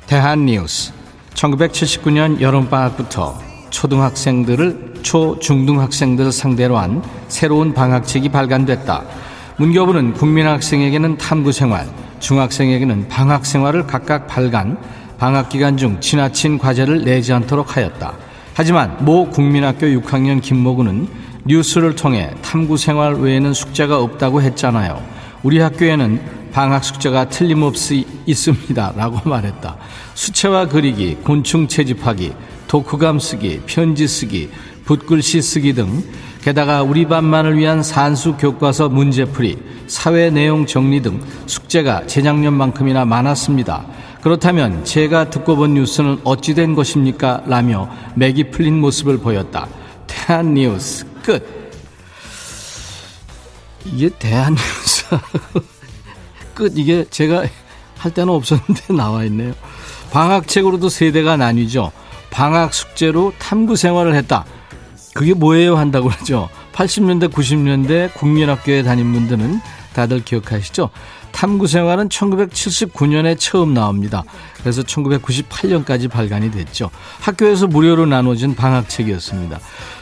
대한뉴스. 0.06 0.92
1979년 1.34 2.40
여름방학부터 2.40 3.47
초등학생들을 3.70 4.94
초, 5.02 5.38
중등학생들 5.38 6.32
상대로 6.32 6.78
한 6.78 7.02
새로운 7.28 7.74
방학책이 7.74 8.30
발간됐다. 8.30 9.04
문교부는 9.56 10.14
국민학생에게는 10.14 11.18
탐구생활, 11.18 11.88
중학생에게는 12.20 13.08
방학생활을 13.08 13.86
각각 13.86 14.26
발간, 14.26 14.78
방학 15.18 15.48
기간 15.48 15.76
중 15.76 16.00
지나친 16.00 16.58
과제를 16.58 17.04
내지 17.04 17.32
않도록 17.32 17.76
하였다. 17.76 18.14
하지만 18.54 18.96
모 19.04 19.28
국민학교 19.28 19.86
6학년 19.86 20.40
김모구는 20.40 21.08
뉴스를 21.44 21.94
통해 21.96 22.30
탐구 22.42 22.76
생활 22.76 23.14
외에는 23.14 23.52
숙제가 23.54 24.00
없다고 24.00 24.42
했잖아요. 24.42 25.02
우리 25.42 25.58
학교에는 25.60 26.20
방학 26.52 26.84
숙제가 26.84 27.28
틀림없이 27.28 28.06
있습니다. 28.26 28.94
라고 28.96 29.28
말했다. 29.28 29.76
수채화 30.14 30.68
그리기, 30.68 31.18
곤충 31.22 31.68
채집하기, 31.68 32.32
독후감 32.68 33.18
쓰기, 33.18 33.60
편지 33.66 34.06
쓰기, 34.06 34.50
붓글씨 34.84 35.42
쓰기 35.42 35.72
등 35.72 36.04
게다가 36.42 36.82
우리 36.82 37.06
반만을 37.06 37.58
위한 37.58 37.82
산수 37.82 38.36
교과서 38.36 38.88
문제풀이, 38.88 39.58
사회 39.86 40.30
내용 40.30 40.66
정리 40.66 41.02
등 41.02 41.20
숙제가 41.46 42.06
재작년만큼이나 42.06 43.04
많았습니다. 43.04 43.86
그렇다면 44.22 44.84
제가 44.84 45.30
듣고 45.30 45.56
본 45.56 45.74
뉴스는 45.74 46.20
어찌된 46.24 46.74
것입니까? 46.74 47.42
라며 47.46 47.90
맥이 48.14 48.50
풀린 48.50 48.80
모습을 48.80 49.18
보였다. 49.18 49.68
대한 50.06 50.54
뉴스 50.54 51.06
끝. 51.22 51.42
이게 53.84 54.08
대한 54.18 54.54
뉴스 54.54 55.06
끝 56.54 56.72
이게 56.76 57.04
제가 57.10 57.44
할 57.96 58.12
때는 58.12 58.32
없었는데 58.32 58.92
나와 58.94 59.24
있네요. 59.24 59.54
방학책으로도 60.10 60.88
세대가 60.88 61.36
나뉘죠. 61.36 61.92
방학 62.30 62.74
숙제로 62.74 63.32
탐구 63.38 63.76
생활을 63.76 64.14
했다. 64.14 64.44
그게 65.14 65.34
뭐예요? 65.34 65.76
한다고 65.76 66.08
그러죠. 66.08 66.48
80년대, 66.72 67.32
90년대 67.32 68.14
국민학교에 68.14 68.82
다닌 68.82 69.12
분들은 69.12 69.60
다들 69.92 70.24
기억하시죠? 70.24 70.90
탐구 71.32 71.66
생활은 71.66 72.08
1979년에 72.08 73.38
처음 73.38 73.74
나옵니다. 73.74 74.24
그래서 74.60 74.82
1998년까지 74.82 76.10
발간이 76.10 76.50
됐죠. 76.50 76.90
학교에서 77.20 77.66
무료로 77.66 78.06
나눠진 78.06 78.54
방학책이었습니다. 78.54 79.58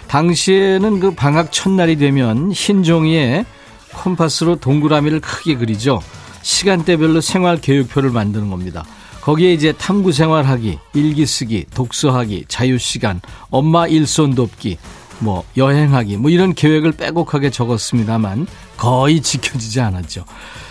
당시에는 0.09 1.01
그 1.01 1.15
방학 1.15 1.53
첫날이 1.53 1.97
되면 1.97 2.53
흰 2.53 2.83
종이에 2.83 3.45
컴파스로 3.93 4.57
동그라미를 4.57 5.21
크게 5.21 5.57
그리죠. 5.57 6.01
시간대별로 6.43 7.21
생활 7.21 7.61
계획표를 7.61 8.11
만드는 8.11 8.51
겁니다. 8.51 8.85
거기에 9.27 9.53
이제 9.53 9.73
탐구 9.73 10.13
생활하기, 10.13 10.79
일기 10.95 11.27
쓰기, 11.27 11.65
독서하기, 11.75 12.45
자유시간, 12.47 13.21
엄마 13.51 13.89
일손 13.89 14.37
돕기, 14.37 14.79
뭐 15.19 15.43
여행하기, 15.57 16.19
뭐 16.19 16.31
이런 16.31 16.55
계획을 16.55 16.93
빼곡하게 16.93 17.51
적었습니다만 17.51 18.47
거의 18.77 19.21
지켜지지 19.21 19.81
않았죠. 19.81 20.25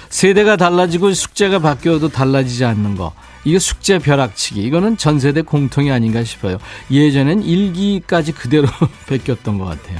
세대가 0.08 0.56
달라지고 0.56 1.14
숙제가 1.14 1.60
바뀌어도 1.60 2.08
달라지지 2.08 2.64
않는 2.64 2.96
거. 2.96 3.12
이게 3.44 3.60
숙제 3.60 4.00
벼락치기. 4.00 4.64
이거는 4.64 4.96
전 4.96 5.20
세대 5.20 5.42
공통이 5.42 5.92
아닌가 5.92 6.24
싶어요. 6.24 6.58
예전엔 6.90 7.44
일기까지 7.44 8.32
그대로 8.32 8.70
베꼈던 9.08 9.58
것 9.58 9.66
같아요. 9.66 10.00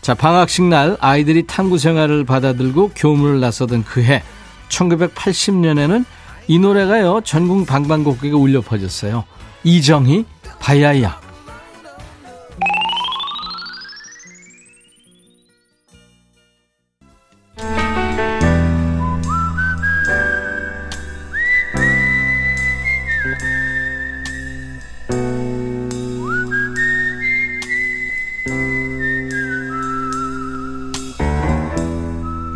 자, 0.00 0.14
방학식 0.14 0.64
날 0.64 0.96
아이들이 1.00 1.46
탐구 1.46 1.76
생활을 1.76 2.24
받아들고 2.24 2.92
교문을 2.96 3.40
나서던 3.40 3.84
그 3.84 4.02
해, 4.02 4.22
1980년에는 4.70 6.06
이 6.46 6.58
노래가요, 6.58 7.22
전국 7.24 7.66
방방곡곡에 7.66 8.32
울려 8.32 8.60
퍼졌어요. 8.60 9.24
이정희, 9.64 10.26
바야야. 10.60 11.24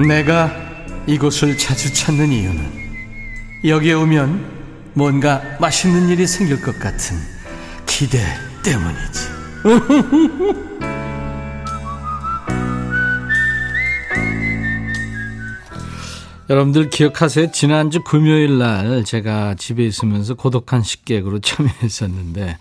내가 0.07 0.51
이곳을 1.07 1.57
자주 1.57 1.93
찾는 1.93 2.33
이유는 2.33 2.78
여기에 3.65 3.95
오면 3.95 4.93
뭔가 4.95 5.43
맛있는 5.61 6.09
일이 6.09 6.27
생길 6.27 6.61
것 6.63 6.79
같은 6.79 7.17
기대 7.87 8.21
때문이지. 8.63 9.29
여러분들 16.49 16.89
기억하세요? 16.89 17.51
지난주 17.53 18.03
금요일 18.03 18.59
날 18.59 19.05
제가 19.05 19.55
집에 19.59 19.85
있으면서 19.85 20.35
고독한 20.35 20.83
식객으로 20.83 21.41
참여했었는데 21.43 22.57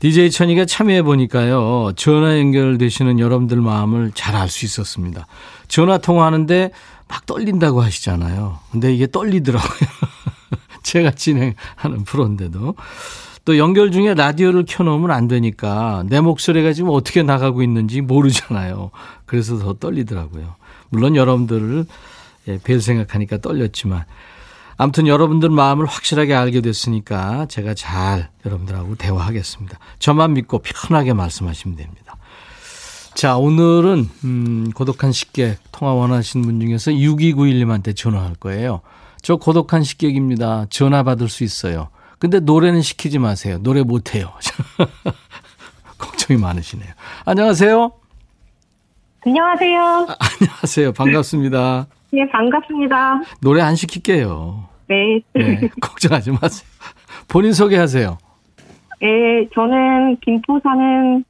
DJ 0.00 0.30
천이가 0.30 0.64
참여해 0.64 1.02
보니까요. 1.02 1.92
전화 1.96 2.38
연결되시는 2.38 3.18
여러분들 3.18 3.60
마음을 3.60 4.12
잘 4.14 4.36
알 4.36 4.48
수 4.48 4.64
있었습니다. 4.64 5.26
전화 5.68 5.98
통화하는데 5.98 6.70
막 7.10 7.26
떨린다고 7.26 7.82
하시잖아요. 7.82 8.58
근데 8.70 8.94
이게 8.94 9.06
떨리더라고요. 9.06 9.90
제가 10.84 11.10
진행하는 11.10 12.04
프로인데도. 12.06 12.76
또 13.44 13.58
연결 13.58 13.90
중에 13.90 14.14
라디오를 14.14 14.64
켜놓으면 14.66 15.10
안 15.10 15.26
되니까 15.26 16.04
내 16.06 16.20
목소리가 16.20 16.72
지금 16.72 16.90
어떻게 16.90 17.22
나가고 17.22 17.62
있는지 17.62 18.00
모르잖아요. 18.00 18.90
그래서 19.26 19.58
더 19.58 19.72
떨리더라고요. 19.74 20.54
물론 20.90 21.16
여러분들을 21.16 21.86
예, 22.48 22.58
뵐 22.58 22.80
생각하니까 22.80 23.38
떨렸지만 23.38 24.04
아무튼 24.76 25.06
여러분들 25.06 25.50
마음을 25.50 25.84
확실하게 25.84 26.34
알게 26.34 26.60
됐으니까 26.60 27.46
제가 27.46 27.74
잘 27.74 28.30
여러분들하고 28.46 28.94
대화하겠습니다. 28.94 29.78
저만 29.98 30.34
믿고 30.34 30.60
편하게 30.60 31.12
말씀하시면 31.12 31.76
됩니다. 31.76 31.99
자, 33.14 33.36
오늘은, 33.36 34.06
음, 34.24 34.70
고독한 34.74 35.12
식객 35.12 35.58
통화 35.72 35.92
원하시는 35.94 36.44
분 36.44 36.60
중에서 36.60 36.90
6291님한테 36.92 37.94
전화할 37.96 38.34
거예요. 38.34 38.80
저 39.22 39.36
고독한 39.36 39.82
식객입니다. 39.82 40.66
전화 40.70 41.02
받을 41.02 41.28
수 41.28 41.44
있어요. 41.44 41.88
근데 42.18 42.40
노래는 42.40 42.82
시키지 42.82 43.18
마세요. 43.18 43.58
노래 43.62 43.82
못해요. 43.82 44.30
걱정이 45.98 46.40
많으시네요. 46.40 46.88
안녕하세요. 47.26 47.92
안녕하세요. 49.26 49.80
아, 50.08 50.16
안녕하세요. 50.40 50.92
반갑습니다. 50.92 51.86
예, 52.14 52.28
반갑습니다. 52.30 53.20
노래 53.42 53.60
안 53.60 53.76
시킬게요. 53.76 54.64
네. 54.88 55.20
네, 55.34 55.68
걱정하지 55.80 56.32
마세요. 56.32 56.68
본인 57.28 57.52
소개하세요. 57.52 58.18
예, 59.02 59.06
저는 59.54 60.16
김포 60.20 60.58
사는 60.62 61.24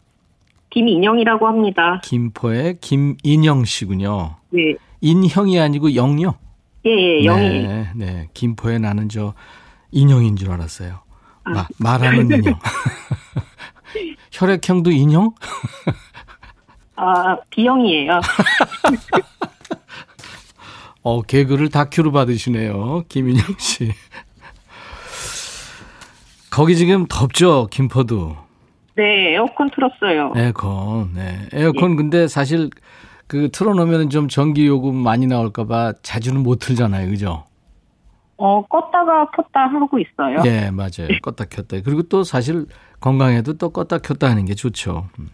김인영이라고 0.71 1.47
합니다. 1.47 2.01
김포의 2.05 2.79
김인영 2.81 3.65
씨군요. 3.65 4.37
네. 4.51 4.75
인형이 5.01 5.59
아니고 5.59 5.95
영요? 5.95 6.35
예, 6.87 6.91
예, 6.91 7.25
영이. 7.25 7.49
네, 7.63 7.91
네. 7.97 8.29
김포에 8.35 8.79
나는 8.79 9.09
저 9.09 9.35
인형인 9.91 10.37
줄 10.37 10.51
알았어요. 10.51 11.01
아. 11.45 11.51
마, 11.51 11.67
말하는 11.79 12.31
인형. 12.31 12.59
혈액형도 14.33 14.91
인형? 14.93 15.35
아, 16.97 17.37
B형이에요. 17.51 18.21
어, 21.03 21.23
개그를 21.23 21.71
다큐로 21.71 22.13
받으시네요. 22.13 23.05
김인영 23.09 23.45
씨. 23.59 23.93
거기 26.51 26.77
지금 26.77 27.07
덥죠, 27.09 27.69
김포도. 27.71 28.37
네, 29.01 29.33
에어컨 29.33 29.71
틀었어요. 29.71 30.35
에어컨, 30.37 31.15
네. 31.15 31.49
에어컨 31.55 31.97
근데 31.97 32.29
사실 32.29 32.69
그 33.27 33.49
틀어놓으면 33.51 34.11
좀 34.11 34.29
전기 34.29 34.67
요금 34.67 34.95
많이 34.95 35.27
나올까봐 35.27 35.95
자주는 36.03 36.43
못 36.43 36.57
틀잖아요. 36.57 37.09
그죠? 37.09 37.45
어, 38.37 38.67
껐다가 38.69 39.31
켰다 39.35 39.69
하고 39.69 39.99
있어요. 39.99 40.43
예, 40.45 40.71
맞아요. 40.71 41.09
껐다 41.23 41.49
켰다. 41.49 41.81
그리고 41.83 42.03
또 42.03 42.25
사실 42.25 42.67
건강에도 43.01 43.55
또 43.55 43.73
껐다 43.73 44.03
켰다 44.03 44.29
하는 44.29 44.45
게 44.45 44.55
좋죠. 44.55 45.09
음. 45.19 45.31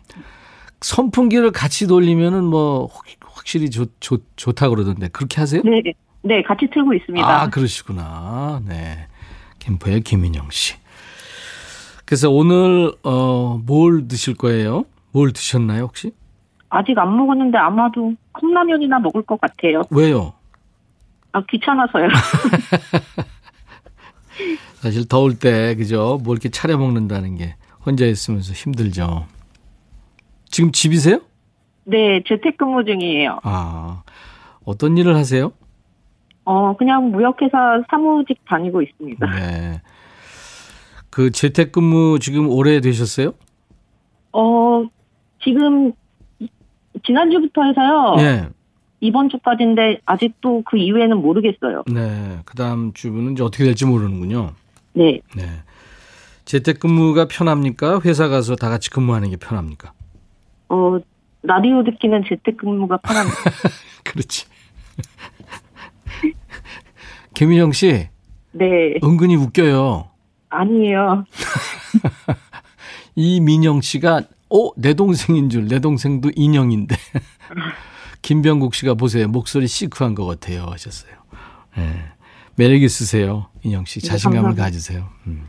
선풍기를 0.80 1.50
같이 1.50 1.88
돌리면은 1.88 2.44
뭐 2.44 2.88
확실히 3.24 3.70
좋, 3.70 3.90
좋, 3.98 4.22
좋다 4.36 4.68
그러던데 4.68 5.08
그렇게 5.08 5.40
하세요? 5.40 5.62
네, 5.64 5.82
네, 6.22 6.42
같이 6.42 6.68
틀고 6.72 6.94
있습니다. 6.94 7.26
아, 7.26 7.50
그러시구나. 7.50 8.60
네. 8.64 9.08
김포의 9.58 10.02
김인영 10.02 10.50
씨. 10.50 10.74
그래서 12.06 12.30
오늘 12.30 12.92
어, 13.02 13.60
뭘 13.66 14.08
드실 14.08 14.34
거예요? 14.36 14.84
뭘 15.12 15.32
드셨나요, 15.32 15.82
혹시? 15.82 16.12
아직 16.68 16.96
안 16.98 17.16
먹었는데 17.16 17.58
아마도 17.58 18.14
컵라면이나 18.32 19.00
먹을 19.00 19.22
것 19.22 19.40
같아요. 19.40 19.82
왜요? 19.90 20.32
아, 21.32 21.42
귀찮아서요. 21.50 22.08
사실 24.76 25.08
더울 25.08 25.38
때 25.38 25.74
그죠? 25.74 26.20
뭐 26.22 26.34
이렇게 26.34 26.48
차려 26.48 26.78
먹는다는 26.78 27.36
게 27.36 27.56
혼자 27.84 28.06
있으면서 28.06 28.52
힘들죠. 28.52 29.26
지금 30.48 30.70
집이세요? 30.70 31.20
네, 31.84 32.22
재택근무 32.26 32.84
중이에요. 32.84 33.40
아, 33.42 34.02
어떤 34.64 34.96
일을 34.96 35.16
하세요? 35.16 35.52
어, 36.44 36.76
그냥 36.76 37.10
무역회사 37.10 37.82
사무직 37.90 38.44
다니고 38.44 38.82
있습니다. 38.82 39.26
네. 39.34 39.80
그 41.16 41.30
재택근무 41.30 42.18
지금 42.20 42.46
오래 42.46 42.78
되셨어요? 42.82 43.32
어, 44.34 44.84
지금 45.42 45.90
지난주부터 47.06 47.62
해서요. 47.62 48.16
예. 48.18 48.48
이번 49.00 49.30
주까지인데 49.30 50.00
아직도 50.04 50.64
그 50.66 50.76
이후에는 50.76 51.16
모르겠어요. 51.16 51.84
네. 51.86 52.40
그 52.44 52.54
다음 52.54 52.92
주는 52.92 53.32
이제 53.32 53.42
어떻게 53.42 53.64
될지 53.64 53.86
모르는군요. 53.86 54.50
네. 54.92 55.20
네. 55.34 55.44
재택근무가 56.44 57.28
편합니까? 57.28 57.98
회사 58.04 58.28
가서 58.28 58.54
다 58.54 58.68
같이 58.68 58.90
근무하는 58.90 59.30
게 59.30 59.36
편합니까? 59.36 59.94
어, 60.68 60.98
라디오 61.40 61.82
듣기는 61.82 62.24
재택근무가 62.28 62.98
편합니다. 62.98 63.36
그렇지. 64.04 64.44
김인영 67.32 67.72
씨, 67.72 68.08
네. 68.52 68.98
은근히 69.02 69.36
웃겨요. 69.36 70.10
아니에요. 70.48 71.24
이민영 73.14 73.80
씨가, 73.80 74.22
어, 74.50 74.70
내 74.76 74.94
동생인 74.94 75.48
줄, 75.50 75.66
내 75.68 75.78
동생도 75.80 76.30
인형인데. 76.34 76.96
김병국 78.22 78.74
씨가 78.74 78.94
보세요. 78.94 79.28
목소리 79.28 79.66
시크한 79.68 80.14
것 80.14 80.26
같아요. 80.26 80.66
하셨어요. 80.66 81.12
네. 81.76 82.04
매력 82.56 82.82
있으세요. 82.82 83.46
인영 83.62 83.84
씨. 83.84 84.00
네, 84.00 84.08
자신감을 84.08 84.54
감사합니다. 84.54 84.64
가지세요. 84.64 85.08
음. 85.26 85.48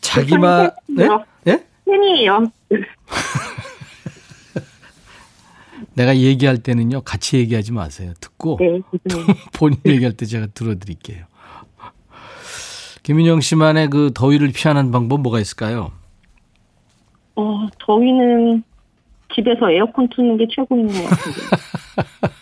자기만, 0.00 0.72
네? 0.88 1.08
예? 1.46 1.64
팬이에요. 1.86 2.52
내가 5.94 6.16
얘기할 6.16 6.58
때는요, 6.58 7.02
같이 7.02 7.36
얘기하지 7.38 7.72
마세요. 7.72 8.12
듣고, 8.20 8.58
네. 8.60 8.80
본인 9.52 9.78
얘기할 9.86 10.14
때 10.14 10.26
제가 10.26 10.48
들어드릴게요. 10.54 11.26
김인영 13.02 13.40
씨만의 13.40 13.90
그 13.90 14.12
더위를 14.14 14.52
피하는 14.52 14.90
방법 14.90 15.20
뭐가 15.22 15.40
있을까요? 15.40 15.92
어, 17.34 17.66
더위는 17.78 18.62
집에서 19.34 19.70
에어컨 19.70 20.08
트는 20.08 20.36
게 20.36 20.46
최고인 20.54 20.86
것 20.86 20.94
같은데. 21.08 21.38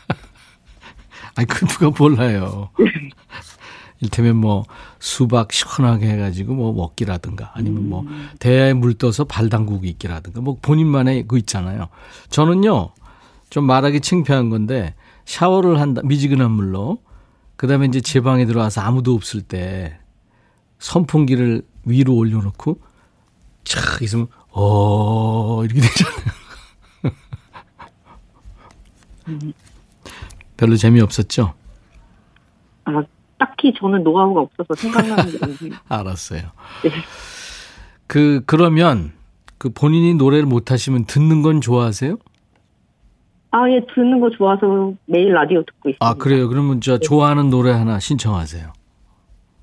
아니, 1.36 1.46
그 1.46 1.66
누가 1.66 1.90
몰라요. 1.96 2.70
일테면 4.02 4.36
뭐 4.36 4.64
수박 4.98 5.52
시원하게 5.52 6.08
해가지고 6.08 6.54
뭐 6.54 6.72
먹기라든가 6.72 7.52
아니면 7.54 7.88
뭐 7.88 8.06
대야에 8.38 8.72
물 8.72 8.94
떠서 8.94 9.24
발 9.24 9.50
담그고 9.50 9.84
있기라든가 9.84 10.40
뭐 10.40 10.56
본인만의 10.60 11.26
그 11.28 11.36
있잖아요. 11.38 11.88
저는요 12.30 12.92
좀 13.50 13.64
말하기 13.64 14.00
창피한 14.00 14.48
건데 14.48 14.94
샤워를 15.26 15.80
한다 15.80 16.00
미지근한 16.02 16.50
물로 16.50 16.98
그 17.56 17.66
다음에 17.66 17.84
이제 17.86 18.00
제 18.00 18.22
방에 18.22 18.46
들어와서 18.46 18.80
아무도 18.80 19.14
없을 19.14 19.42
때 19.42 19.99
선풍기를 20.80 21.62
위로 21.84 22.14
올려놓고 22.16 22.78
착 23.64 24.02
있으면 24.02 24.26
어 24.50 25.62
이렇게 25.64 25.80
되잖아요. 25.80 26.40
별로 30.56 30.76
재미없었죠? 30.76 31.54
아, 32.84 33.02
딱히 33.38 33.72
저는 33.78 34.02
노하우가 34.02 34.40
없어서 34.40 34.74
생각나는 34.74 35.30
게 35.30 35.38
없네요. 35.44 35.78
알았어요. 35.88 36.40
네. 36.82 36.90
그 38.06 38.42
그러면 38.46 39.12
그 39.58 39.68
본인이 39.70 40.14
노래를 40.14 40.46
못 40.46 40.70
하시면 40.72 41.04
듣는 41.04 41.42
건 41.42 41.60
좋아하세요? 41.60 42.16
아, 43.52 43.68
예, 43.70 43.80
듣는 43.94 44.20
거 44.20 44.30
좋아서 44.30 44.92
매일 45.06 45.32
라디오 45.32 45.62
듣고 45.64 45.90
있습니다. 45.90 46.06
아 46.06 46.14
그래요. 46.14 46.48
그러면 46.48 46.80
저 46.80 46.98
좋아하는 46.98 47.50
노래 47.50 47.70
하나 47.72 47.98
신청하세요. 47.98 48.72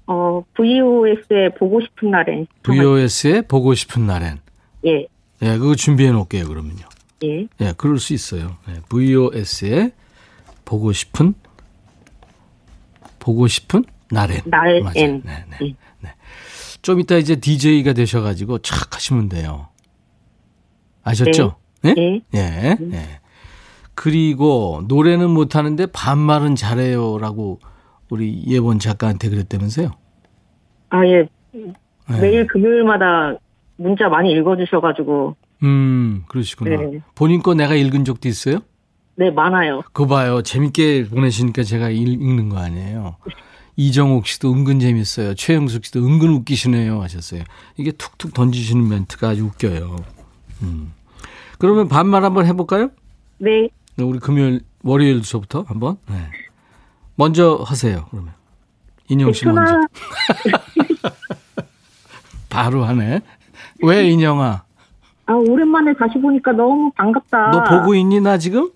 어, 0.08 0.44
VOS의 0.54 1.56
보고 1.58 1.82
싶은 1.82 2.12
날엔. 2.12 2.48
VOS의 2.64 3.44
보고 3.44 3.74
싶은 3.74 4.08
날엔. 4.08 4.40
예, 4.86 5.08
예, 5.42 5.58
그거 5.58 5.76
준비해 5.76 6.12
놓을게요. 6.12 6.48
그러면요. 6.48 6.86
예. 7.24 7.48
예, 7.60 7.74
그럴 7.78 8.00
수 8.00 8.14
있어요. 8.14 8.58
예, 8.70 8.80
VOS의 8.90 9.92
보고 10.66 10.92
싶은 10.94 11.34
보고 13.20 13.48
싶은 13.48 13.84
날엔. 14.10 14.42
날엔. 14.46 14.84
맞아요. 14.84 14.94
네, 14.96 15.22
네. 15.24 15.58
예. 15.62 15.76
네. 16.00 16.14
좀 16.82 17.00
이따 17.00 17.18
이제 17.18 17.36
DJ가 17.36 17.94
되셔가지고 17.94 18.60
착 18.60 18.96
하시면 18.96 19.30
돼요. 19.30 19.68
아셨죠? 21.04 21.56
네? 21.82 21.96
예. 21.98 22.22
예. 22.36 22.78
예. 22.80 23.20
그리고 23.94 24.84
노래는 24.88 25.30
못하는데 25.30 25.88
반말은 25.88 26.56
잘해요라고 26.56 27.60
우리 28.10 28.44
예원 28.48 28.80
작가한테 28.80 29.30
그랬다면서요? 29.30 29.92
아, 30.90 31.06
예. 31.06 31.28
네. 31.54 31.74
매일 32.22 32.48
금요일마다 32.48 33.36
문자 33.78 34.08
많이 34.10 34.32
읽어주셔가지고. 34.32 35.36
음, 35.64 36.24
그러시구나. 36.28 36.78
네. 36.78 37.00
본인 37.16 37.42
거 37.42 37.54
내가 37.54 37.76
읽은 37.76 38.06
적도 38.06 38.28
있어요? 38.30 38.60
네, 39.16 39.32
많아요. 39.32 39.82
그거 39.92 40.06
봐요. 40.08 40.42
재밌게 40.42 41.10
보내시니까 41.10 41.64
제가 41.64 41.90
읽- 41.90 42.22
읽는 42.22 42.50
거 42.50 42.58
아니에요. 42.60 43.18
이정옥 43.76 44.26
씨도 44.28 44.54
은근 44.54 44.80
재밌어요. 44.80 45.34
최영숙 45.36 45.86
씨도 45.86 46.00
은근 46.06 46.30
웃기시네요 46.30 47.02
하셨어요. 47.02 47.44
이게 47.78 47.92
툭툭 47.92 48.34
던지시는 48.34 48.88
멘트가 48.88 49.30
아주 49.30 49.46
웃겨요. 49.46 49.96
음. 50.64 50.94
그러면 51.60 51.88
반말 51.88 52.24
한번 52.24 52.46
해볼까요? 52.46 52.90
네. 53.40 53.70
우리 54.00 54.20
금요일, 54.20 54.62
월요일서부터 54.84 55.66
한번. 55.68 55.98
네. 56.10 56.16
먼저 57.18 57.56
하세요. 57.66 58.06
그러면 58.12 58.34
인영 59.10 59.34
씨 59.34 59.46
먼저. 59.48 59.74
바로 62.50 62.84
하네. 62.86 63.22
왜 63.84 64.10
인영아? 64.10 64.64
아, 65.26 65.34
오랜만에 65.34 65.94
다시 65.94 66.18
보니까 66.20 66.52
너무 66.54 66.92
반갑다. 66.96 67.52
너 67.52 67.64
보고 67.64 67.94
있니 67.96 68.22
나 68.22 68.38
지금? 68.38 68.72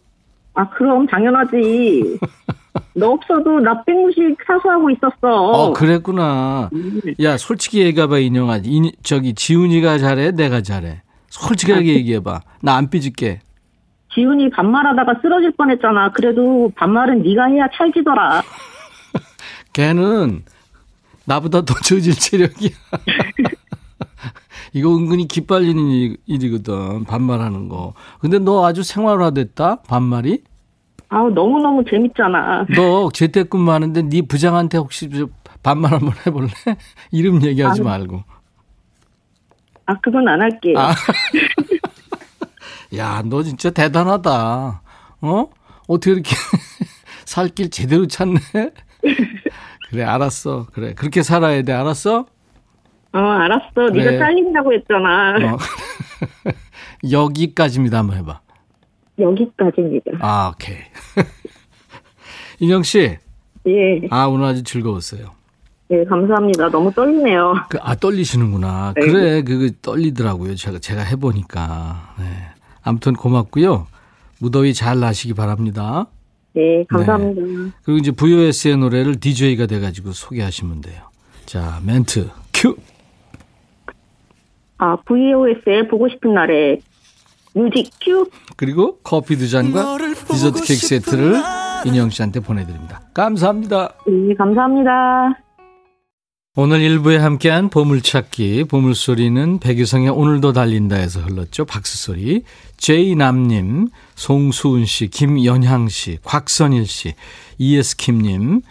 아, 0.53 0.69
그럼 0.69 1.07
당연하지. 1.07 2.19
너 2.95 3.11
없어도 3.11 3.59
나 3.61 3.83
백무식 3.83 4.37
사수하고 4.45 4.89
있었어. 4.91 5.11
어, 5.23 5.73
그랬구나. 5.73 6.69
야, 7.21 7.37
솔직히 7.37 7.81
얘기해봐, 7.83 8.19
인영아. 8.19 8.59
이, 8.63 8.91
저기, 9.03 9.33
지훈이가 9.33 9.97
잘해? 9.97 10.31
내가 10.31 10.61
잘해? 10.61 11.01
솔직하게 11.29 11.95
얘기해봐. 11.95 12.41
나 12.61 12.75
안 12.75 12.89
삐질게. 12.89 13.39
지훈이 14.13 14.49
반말하다가 14.49 15.19
쓰러질 15.21 15.51
뻔했잖아. 15.51 16.11
그래도 16.11 16.71
반말은 16.75 17.23
네가 17.23 17.45
해야 17.45 17.67
찰지더라. 17.75 18.43
걔는 19.73 20.43
나보다 21.25 21.61
더 21.61 21.73
저질 21.75 22.13
체력이야. 22.15 22.69
이거 24.73 24.95
은근히 24.95 25.27
기빨리는 25.27 25.81
일- 25.91 26.17
일이거든. 26.25 27.03
반말하는 27.05 27.69
거. 27.69 27.93
근데 28.19 28.39
너 28.39 28.65
아주 28.65 28.83
생활화됐다? 28.83 29.81
반말이? 29.83 30.43
아우 31.09 31.29
너무너무 31.29 31.83
재밌잖아. 31.89 32.65
너 32.75 33.09
재택근무 33.11 33.69
하는데 33.71 34.01
네 34.03 34.21
부장한테 34.21 34.77
혹시 34.77 35.09
저 35.09 35.27
반말 35.61 35.91
한번 35.93 36.13
해볼래? 36.25 36.47
이름 37.11 37.41
얘기하지 37.43 37.81
아유. 37.81 37.85
말고. 37.85 38.23
아 39.85 39.99
그건 39.99 40.27
안 40.29 40.41
할게. 40.41 40.73
아. 40.77 40.93
야, 42.97 43.21
너 43.25 43.43
진짜 43.43 43.69
대단하다. 43.69 44.81
어? 45.21 45.49
어떻게 45.87 46.11
이렇게 46.11 46.35
살 47.25 47.47
길 47.49 47.69
제대로 47.69 48.07
찾네? 48.07 48.39
그래, 49.89 50.03
알았어. 50.03 50.67
그래. 50.73 50.93
그렇게 50.93 51.23
살아야 51.23 51.61
돼. 51.63 51.73
알았어? 51.73 52.25
어 53.13 53.17
알았어. 53.19 53.73
그래. 53.91 54.05
네가 54.05 54.17
잘린다고 54.25 54.73
했잖아. 54.73 55.35
어. 55.53 55.57
여기까지입니다. 57.11 57.97
한번 57.99 58.17
해봐. 58.17 58.39
여기까지입니다. 59.19 60.11
아, 60.21 60.51
오케이. 60.53 60.77
인영 62.59 62.83
씨, 62.83 63.17
예. 63.67 64.01
아, 64.11 64.25
오늘 64.27 64.45
아주 64.45 64.63
즐거웠어요. 64.63 65.31
네 65.89 66.05
감사합니다. 66.05 66.69
너무 66.69 66.91
떨리네요. 66.93 67.53
그, 67.69 67.77
아, 67.81 67.95
떨리시는구나. 67.95 68.93
네. 68.95 69.01
그래, 69.05 69.41
그, 69.41 69.71
떨리더라고요. 69.81 70.55
제가, 70.55 70.79
제가 70.79 71.01
해보니까. 71.01 72.15
네. 72.19 72.25
아무튼 72.83 73.13
고맙고요. 73.13 73.87
무더위 74.39 74.73
잘 74.73 74.99
나시기 74.99 75.33
바랍니다. 75.33 76.07
네 76.53 76.83
감사합니다. 76.89 77.75
그리고 77.83 77.99
이제 77.99 78.11
VOS의 78.11 78.77
노래를 78.77 79.19
DJ가 79.19 79.67
돼가지고 79.67 80.11
소개하시면 80.11 80.81
돼요. 80.81 81.03
자, 81.45 81.79
멘트, 81.85 82.29
큐! 82.53 82.75
아 84.77 84.97
VOS의 85.05 85.87
보고 85.89 86.09
싶은 86.09 86.33
날엔 86.33 86.79
music 87.53 87.91
큐. 88.01 88.29
그리고 88.55 88.97
커피 89.03 89.37
두 89.37 89.47
잔과 89.47 89.97
디저트 90.27 90.63
케이크 90.63 90.87
세트를 90.87 91.35
인영 91.85 92.09
씨한테 92.09 92.39
보내드립니다. 92.39 93.01
감사합니다. 93.13 93.93
네 94.07 94.33
감사합니다. 94.35 95.37
오늘 96.57 96.79
1부에 96.79 97.17
함께한 97.17 97.69
보물찾기, 97.69 98.65
보물소리는 98.65 99.59
백유성의 99.59 100.09
오늘도 100.09 100.51
달린다에서 100.51 101.21
흘렀죠. 101.21 101.63
박수소리. 101.63 102.43
제이남님, 102.75 103.87
송수은씨, 104.15 105.07
김연향씨, 105.07 106.17
곽선일씨, 106.25 107.13
이에스킴님, 107.57 108.63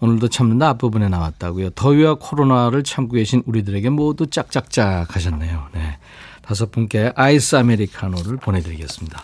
오늘도 0.00 0.28
참는다 0.28 0.68
앞부분에 0.70 1.10
나왔다고요. 1.10 1.70
더위와 1.70 2.14
코로나를 2.14 2.84
참고 2.84 3.16
계신 3.16 3.42
우리들에게 3.44 3.90
모두 3.90 4.28
짝짝짝 4.28 5.14
하셨네요. 5.14 5.68
네. 5.74 5.98
다섯 6.40 6.70
분께 6.70 7.12
아이스 7.16 7.56
아메리카노를 7.56 8.38
보내드리겠습니다. 8.38 9.22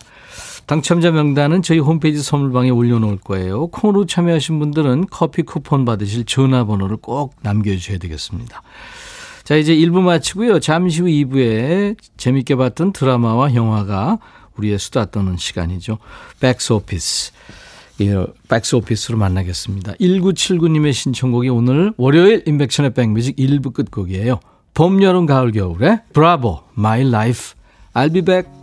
당첨자 0.65 1.11
명단은 1.11 1.61
저희 1.61 1.79
홈페이지 1.79 2.21
선물방에 2.21 2.69
올려놓을 2.69 3.17
거예요. 3.17 3.67
콩으로 3.67 4.05
참여하신 4.05 4.59
분들은 4.59 5.07
커피 5.09 5.43
쿠폰 5.43 5.85
받으실 5.85 6.25
전화번호를 6.25 6.97
꼭 6.97 7.35
남겨주셔야 7.41 7.97
되겠습니다. 7.97 8.61
자, 9.43 9.55
이제 9.55 9.75
1부 9.75 10.01
마치고요. 10.01 10.59
잠시 10.59 11.01
후 11.01 11.07
2부에 11.07 11.97
재밌게 12.15 12.55
봤던 12.55 12.93
드라마와 12.93 13.53
영화가 13.55 14.19
우리의 14.55 14.79
수다 14.79 15.11
떠는 15.11 15.37
시간이죠. 15.37 15.97
백스 16.39 16.73
오피스. 16.73 17.33
예, 18.01 18.25
백스 18.47 18.75
오피스로 18.75 19.17
만나겠습니다. 19.17 19.93
1979님의 19.93 20.93
신청곡이 20.93 21.49
오늘 21.49 21.93
월요일 21.97 22.43
임백천의 22.47 22.93
백뮤직 22.93 23.35
1부 23.35 23.73
끝곡이에요. 23.73 24.39
봄, 24.73 25.03
여름, 25.03 25.25
가을, 25.25 25.51
겨울에 25.51 26.01
Bravo, 26.13 26.61
My 26.73 27.09
Life. 27.09 27.53
I'll 27.93 28.11
be 28.11 28.21
back. 28.21 28.62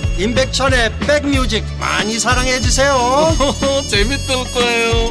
임백천의 0.21 0.91
백뮤직 0.99 1.63
많이 1.79 2.19
사랑해 2.19 2.59
주세요 2.59 2.93
재밌을 3.89 4.35
거예요 4.53 5.09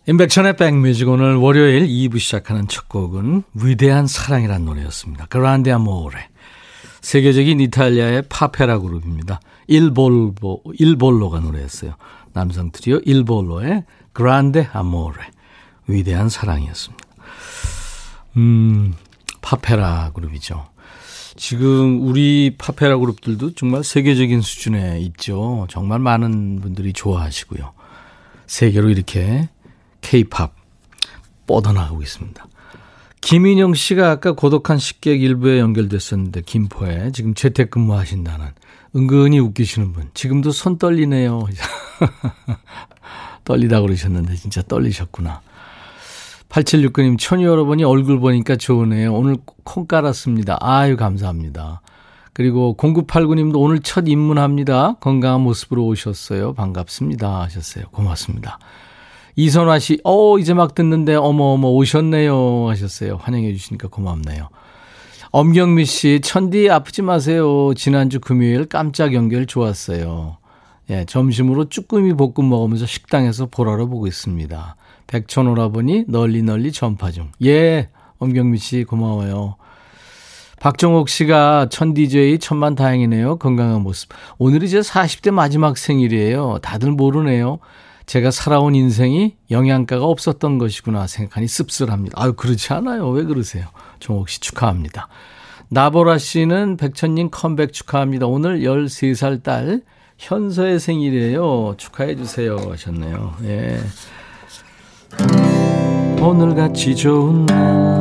임백천의 0.06 0.56
백뮤직 0.56 1.08
오늘 1.08 1.36
월요일 1.36 1.86
2부 1.86 2.18
시작하는 2.18 2.68
첫 2.68 2.88
곡은 2.90 3.44
위대한 3.54 4.06
사랑이란 4.08 4.64
노래였습니다. 4.64 5.26
그란데 5.28 5.70
아모레. 5.70 6.18
세계적인 7.00 7.60
이탈리아의 7.60 8.24
파페라 8.28 8.80
그룹입니다. 8.80 9.40
일볼보, 9.68 10.64
일볼로가 10.76 11.38
노래했어요. 11.38 11.94
남성 12.32 12.72
트리오 12.72 12.98
일볼로의 13.04 13.84
그란데 14.12 14.68
아모레. 14.72 15.20
위대한 15.90 16.28
사랑이었습니다. 16.28 17.04
음, 18.36 18.94
파페라 19.40 20.10
그룹이죠. 20.14 20.66
지금 21.36 22.06
우리 22.06 22.54
파페라 22.58 22.98
그룹들도 22.98 23.54
정말 23.54 23.82
세계적인 23.84 24.40
수준에 24.42 25.00
있죠. 25.00 25.66
정말 25.70 25.98
많은 25.98 26.60
분들이 26.60 26.92
좋아하시고요. 26.92 27.72
세계로 28.46 28.90
이렇게 28.90 29.48
케이팝 30.00 30.54
뻗어나가고 31.46 32.02
있습니다. 32.02 32.46
김인영 33.20 33.74
씨가 33.74 34.10
아까 34.10 34.32
고독한 34.32 34.78
식객 34.78 35.22
일부에 35.22 35.60
연결됐었는데 35.60 36.42
김포에 36.42 37.12
지금 37.12 37.34
재택근무 37.34 37.94
하신다는 37.94 38.46
은근히 38.96 39.38
웃기시는 39.38 39.92
분. 39.92 40.10
지금도 40.14 40.52
손 40.52 40.78
떨리네요. 40.78 41.46
떨리다 43.44 43.80
그러셨는데 43.80 44.36
진짜 44.36 44.62
떨리셨구나. 44.62 45.42
8769님, 46.50 47.16
천이 47.18 47.44
여러분이 47.44 47.84
얼굴 47.84 48.18
보니까 48.18 48.56
좋으네요. 48.56 49.14
오늘 49.14 49.36
콩 49.64 49.86
깔았습니다. 49.86 50.58
아유, 50.60 50.96
감사합니다. 50.96 51.80
그리고 52.32 52.76
0989님도 52.76 53.60
오늘 53.60 53.80
첫 53.80 54.08
입문합니다. 54.08 54.94
건강한 55.00 55.42
모습으로 55.42 55.84
오셨어요. 55.86 56.54
반갑습니다. 56.54 57.40
하셨어요. 57.42 57.84
고맙습니다. 57.92 58.58
이선화 59.36 59.78
씨, 59.78 60.00
어, 60.02 60.38
이제 60.38 60.52
막 60.52 60.74
듣는데, 60.74 61.14
어머어머, 61.14 61.68
오셨네요. 61.68 62.68
하셨어요. 62.68 63.16
환영해 63.16 63.52
주시니까 63.54 63.88
고맙네요. 63.88 64.48
엄경미 65.30 65.84
씨, 65.84 66.20
천디 66.20 66.68
아프지 66.68 67.02
마세요. 67.02 67.72
지난주 67.76 68.18
금요일 68.18 68.66
깜짝 68.66 69.14
연결 69.14 69.46
좋았어요. 69.46 70.38
예, 70.90 71.04
점심으로 71.04 71.68
쭈꾸미 71.68 72.14
볶음 72.14 72.48
먹으면서 72.48 72.86
식당에서 72.86 73.46
보라로 73.46 73.88
보고 73.88 74.08
있습니다. 74.08 74.76
백천오라버니 75.10 76.04
널리 76.06 76.42
널리 76.42 76.70
전파 76.70 77.10
중. 77.10 77.32
예, 77.44 77.88
엄경미 78.18 78.58
씨 78.58 78.84
고마워요. 78.84 79.56
박정옥 80.60 81.08
씨가 81.08 81.68
천 81.70 81.94
DJ 81.94 82.38
천만 82.38 82.74
다행이네요. 82.76 83.38
건강한 83.38 83.80
모습. 83.82 84.10
오늘이 84.38 84.68
제 84.68 84.80
40대 84.80 85.32
마지막 85.32 85.76
생일이에요. 85.76 86.58
다들 86.62 86.92
모르네요. 86.92 87.58
제가 88.06 88.30
살아온 88.30 88.74
인생이 88.74 89.36
영양가가 89.50 90.04
없었던 90.04 90.58
것이구나 90.58 91.06
생각하니 91.06 91.48
씁쓸합니다. 91.48 92.20
아유, 92.20 92.34
그렇지 92.34 92.72
않아요. 92.74 93.08
왜 93.10 93.24
그러세요? 93.24 93.66
정옥 93.98 94.28
씨 94.28 94.40
축하합니다. 94.40 95.08
나보라 95.70 96.18
씨는 96.18 96.76
백천님 96.76 97.30
컴백 97.30 97.72
축하합니다. 97.72 98.26
오늘 98.26 98.60
13살 98.60 99.42
딸 99.42 99.82
현서의 100.18 100.78
생일이에요. 100.78 101.74
축하해 101.78 102.16
주세요. 102.16 102.56
하셨네요. 102.56 103.36
예. 103.44 103.80
오늘같이 106.20 106.94
좋은 106.94 107.46
날. 107.46 108.00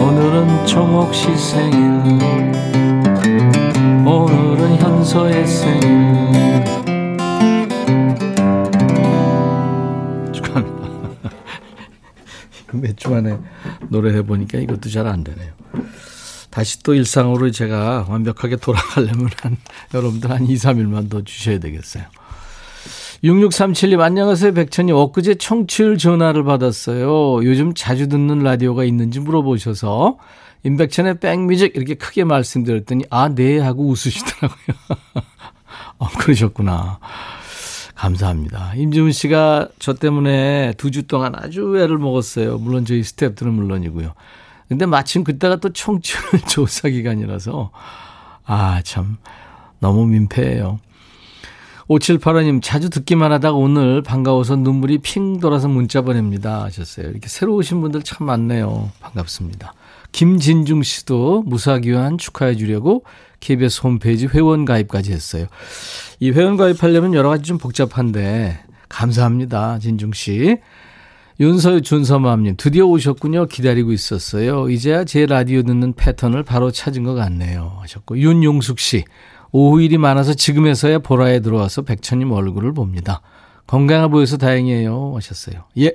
오늘은 0.00 0.66
정옥 0.66 1.14
씨 1.14 1.34
생일. 1.36 1.78
오늘은 4.06 4.76
현서의 4.78 5.46
생일. 5.46 6.64
축하합니다. 10.32 10.86
몇 12.72 12.96
주 12.96 13.10
만에 13.10 13.38
노래해 13.88 14.22
보니까 14.22 14.58
이것도 14.58 14.90
잘 14.90 15.06
안 15.06 15.22
되네요. 15.24 15.52
다시 16.50 16.82
또 16.82 16.94
일상으로 16.94 17.50
제가 17.50 18.06
완벽하게 18.08 18.56
돌아가려면 18.56 19.28
한 19.42 19.56
여러분들 19.92 20.30
한 20.30 20.46
2, 20.46 20.54
3일만 20.54 21.10
더 21.10 21.20
주셔야 21.22 21.58
되겠어요 21.58 22.04
6637님, 23.26 23.98
안녕하세요. 24.00 24.54
백천님. 24.54 24.94
엊그제 24.94 25.34
청취율 25.34 25.98
전화를 25.98 26.44
받았어요. 26.44 27.44
요즘 27.44 27.74
자주 27.74 28.06
듣는 28.08 28.38
라디오가 28.44 28.84
있는지 28.84 29.18
물어보셔서, 29.18 30.16
임백천의 30.62 31.18
백뮤직 31.18 31.72
이렇게 31.74 31.94
크게 31.94 32.22
말씀드렸더니, 32.22 33.04
아, 33.10 33.28
네. 33.34 33.58
하고 33.58 33.88
웃으시더라고요. 33.88 34.76
어, 35.98 36.06
그러셨구나. 36.18 37.00
감사합니다. 37.96 38.74
임지훈 38.76 39.10
씨가 39.10 39.70
저 39.80 39.94
때문에 39.94 40.74
두 40.76 40.90
주 40.90 41.08
동안 41.08 41.34
아주 41.34 41.76
애를 41.78 41.98
먹었어요. 41.98 42.58
물론 42.58 42.84
저희 42.84 43.00
스탭들은 43.00 43.46
물론이고요. 43.48 44.12
근데 44.68 44.86
마침 44.86 45.24
그때가 45.24 45.56
또 45.56 45.72
청취율 45.72 46.22
조사 46.48 46.88
기간이라서, 46.88 47.72
아, 48.44 48.82
참, 48.84 49.16
너무 49.80 50.06
민폐예요. 50.06 50.78
5785님, 51.88 52.60
자주 52.62 52.90
듣기만 52.90 53.30
하다가 53.30 53.56
오늘 53.56 54.02
반가워서 54.02 54.56
눈물이 54.56 54.98
핑 54.98 55.38
돌아서 55.38 55.68
문자 55.68 56.02
보냅니다. 56.02 56.64
하셨어요. 56.64 57.10
이렇게 57.10 57.28
새로 57.28 57.54
오신 57.54 57.80
분들 57.80 58.02
참 58.02 58.26
많네요. 58.26 58.90
반갑습니다. 59.00 59.72
김진중 60.10 60.82
씨도 60.82 61.44
무사기한 61.46 62.18
축하해 62.18 62.56
주려고 62.56 63.04
KBS 63.38 63.82
홈페이지 63.82 64.26
회원 64.26 64.64
가입까지 64.64 65.12
했어요. 65.12 65.46
이 66.18 66.30
회원 66.30 66.56
가입하려면 66.56 67.14
여러 67.14 67.28
가지 67.28 67.44
좀 67.44 67.58
복잡한데, 67.58 68.58
감사합니다. 68.88 69.78
진중 69.78 70.12
씨. 70.12 70.58
윤서유 71.38 71.82
준서맘님, 71.82 72.54
드디어 72.56 72.86
오셨군요. 72.86 73.46
기다리고 73.46 73.92
있었어요. 73.92 74.70
이제야 74.70 75.04
제 75.04 75.26
라디오 75.26 75.62
듣는 75.62 75.92
패턴을 75.92 76.42
바로 76.42 76.70
찾은 76.72 77.04
것 77.04 77.14
같네요. 77.14 77.76
하셨고, 77.82 78.18
윤용숙 78.18 78.80
씨. 78.80 79.04
오후 79.52 79.82
일이 79.82 79.98
많아서 79.98 80.34
지금에서야 80.34 81.00
보라에 81.00 81.40
들어와서 81.40 81.82
백천님 81.82 82.32
얼굴을 82.32 82.72
봅니다. 82.74 83.20
건강해 83.66 84.08
보여서 84.08 84.36
다행이에요. 84.36 85.12
하셨어요. 85.16 85.64
예. 85.78 85.92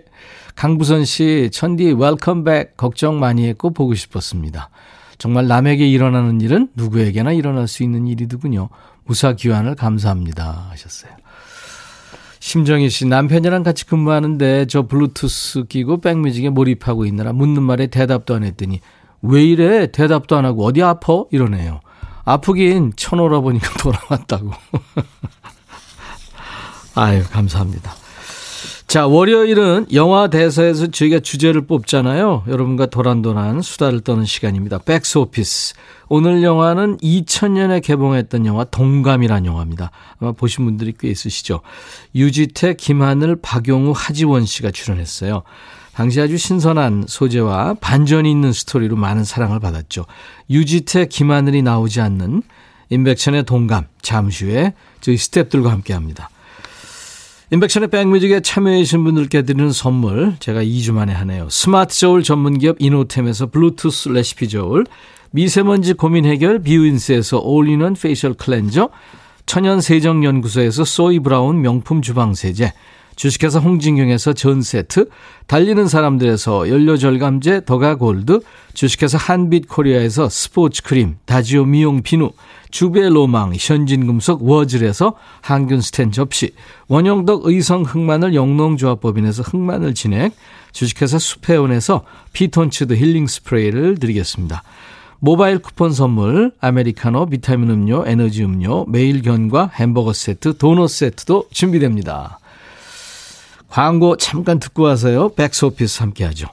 강부선 0.56 1.06
씨, 1.06 1.50
천디 1.52 1.94
welcome 1.94 2.44
back 2.44 2.76
걱정 2.76 3.20
많이 3.20 3.48
했고 3.48 3.72
보고 3.72 3.96
싶었습니다. 3.96 4.70
정말 5.18 5.48
남에게 5.48 5.88
일어나는 5.88 6.42
일은 6.42 6.70
누구에게나 6.76 7.32
일어날 7.32 7.68
수 7.68 7.84
있는 7.84 8.08
일이더군요. 8.08 8.70
무사 9.06 9.34
귀환을 9.34 9.76
감사합니다. 9.76 10.68
하셨어요. 10.72 11.12
심정희 12.40 12.90
씨, 12.90 13.06
남편이랑 13.06 13.62
같이 13.62 13.86
근무하는데 13.86 14.66
저 14.66 14.88
블루투스 14.88 15.66
끼고 15.66 16.02
백뮤직에 16.02 16.50
몰입하고 16.50 17.06
있느라 17.06 17.34
묻는 17.34 17.62
말에 17.62 17.88
대답도 17.88 18.34
안 18.34 18.44
했더니 18.44 18.82
왜 19.22 19.44
이래? 19.44 19.92
대답도 19.92 20.36
안 20.36 20.46
하고 20.46 20.66
어디 20.66 20.82
아퍼? 20.82 21.28
이러네요. 21.32 21.82
아프긴 22.24 22.94
천 22.96 23.18
오라버니가 23.18 23.74
돌아왔다고. 23.80 24.52
아유, 26.96 27.24
감사합니다. 27.32 27.94
자, 28.92 29.08
월요일은 29.08 29.86
영화 29.94 30.28
대사에서 30.28 30.88
저희가 30.88 31.20
주제를 31.20 31.66
뽑잖아요. 31.66 32.44
여러분과 32.50 32.88
도란도란 32.88 33.62
수다를 33.62 34.02
떠는 34.02 34.26
시간입니다. 34.26 34.80
백스 34.80 35.18
오피스. 35.18 35.76
오늘 36.10 36.44
영화는 36.44 36.98
2000년에 36.98 37.82
개봉했던 37.82 38.46
영화 38.46 38.66
동감이란 38.66 39.46
영화입니다. 39.46 39.92
아마 40.20 40.34
보신 40.34 40.66
분들이 40.66 40.94
꽤 41.00 41.08
있으시죠. 41.10 41.62
유지태, 42.14 42.74
김하늘, 42.74 43.38
박용우, 43.42 43.94
하지원 43.96 44.46
씨가 44.46 44.72
출연했어요. 44.72 45.44
당시 46.02 46.20
아주 46.20 46.36
신선한 46.36 47.06
소재와 47.08 47.76
반전이 47.80 48.32
있는 48.32 48.52
스토리로 48.54 48.96
많은 48.96 49.24
사랑을 49.24 49.60
받았죠. 49.60 50.08
유지태, 50.50 51.06
김하늘이 51.06 51.62
나오지 51.62 52.02
않는 52.02 52.42
임백천의 52.90 53.44
동감, 53.44 53.86
잠시 54.02 54.46
후에 54.46 54.74
저희 55.00 55.16
스탭들과 55.16 55.68
함께 55.68 55.94
합니다. 55.94 56.32
임백천의 57.52 57.90
백뮤직에 57.90 58.40
참여해주신 58.40 59.04
분들께 59.04 59.44
드리는 59.44 59.72
선물 59.72 60.38
제가 60.40 60.64
2주 60.64 60.94
만에 60.94 61.14
하네요. 61.14 61.48
스마트 61.52 61.96
저울 61.96 62.24
전문기업 62.24 62.78
이노템에서 62.80 63.52
블루투스 63.52 64.10
레시피 64.10 64.50
저울 64.50 64.88
미세먼지 65.30 65.94
고민 65.94 66.26
해결 66.26 66.64
비윈스에서 66.64 67.42
올인원 67.42 67.94
facial 67.94 68.34
cleanser 68.34 68.90
천연세정연구소에서 69.46 70.84
소이브라운 70.84 71.62
명품 71.62 72.02
주방세제 72.02 72.74
주식회사 73.22 73.60
홍진경에서 73.60 74.34
전세트, 74.34 75.08
달리는 75.46 75.88
사람들에서 75.88 76.68
연료절감제 76.68 77.66
더가골드, 77.66 78.40
주식회사 78.74 79.20
한빛코리아에서 79.20 80.28
스포츠크림, 80.28 81.18
다지오 81.26 81.66
미용 81.66 82.02
비누, 82.02 82.32
주베로망, 82.72 83.54
현진금속 83.60 84.42
워즐에서 84.42 85.14
항균 85.42 85.82
스텐 85.82 86.12
접시, 86.12 86.56
원형덕 86.88 87.46
의성 87.46 87.84
흑마늘 87.84 88.34
영농조합법인에서 88.34 89.44
흑마늘 89.44 89.94
진액, 89.94 90.34
주식회사 90.72 91.20
수페온에서 91.20 92.04
피톤치드 92.34 92.96
힐링 92.96 93.28
스프레이를 93.28 94.00
드리겠습니다. 94.00 94.64
모바일 95.20 95.60
쿠폰 95.60 95.94
선물, 95.94 96.54
아메리카노, 96.60 97.28
비타민 97.28 97.70
음료, 97.70 98.04
에너지 98.08 98.44
음료, 98.44 98.84
매일 98.86 99.22
견과 99.22 99.70
햄버거 99.76 100.12
세트, 100.12 100.58
도넛 100.58 100.90
세트도 100.90 101.50
준비됩니다. 101.52 102.40
광고 103.72 104.18
잠깐 104.18 104.60
듣고 104.60 104.84
와서요. 104.84 105.30
백스오피스 105.30 106.02
함께 106.02 106.26
하죠. 106.26 106.48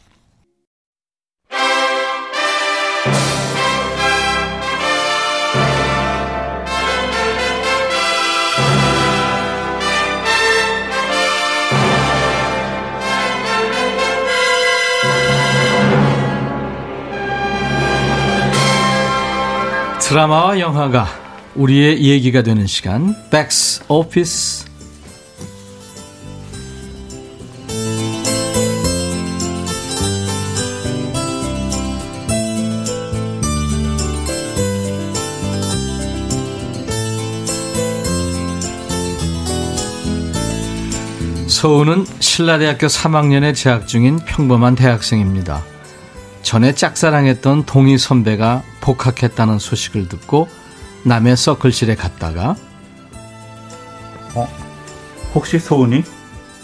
드라마와 20.00 20.58
영화가 20.60 21.06
우리의 21.56 22.00
얘기가 22.00 22.42
되는 22.42 22.66
시간 22.66 23.14
백스 23.30 23.82
오피스 23.88 24.67
서우는 41.62 42.04
신라대학교 42.20 42.86
3학년에 42.86 43.52
재학 43.52 43.88
중인 43.88 44.20
평범한 44.24 44.76
대학생입니다. 44.76 45.60
전에 46.42 46.72
짝사랑했던 46.72 47.64
동희 47.66 47.98
선배가 47.98 48.62
복학했다는 48.80 49.58
소식을 49.58 50.08
듣고 50.08 50.46
남의 51.02 51.36
서클실에 51.36 51.96
갔다가 51.96 52.54
어? 54.36 54.46
혹시 55.34 55.58
소은이? 55.58 56.04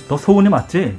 너 0.07 0.17
소은이 0.17 0.49
맞지? 0.49 0.97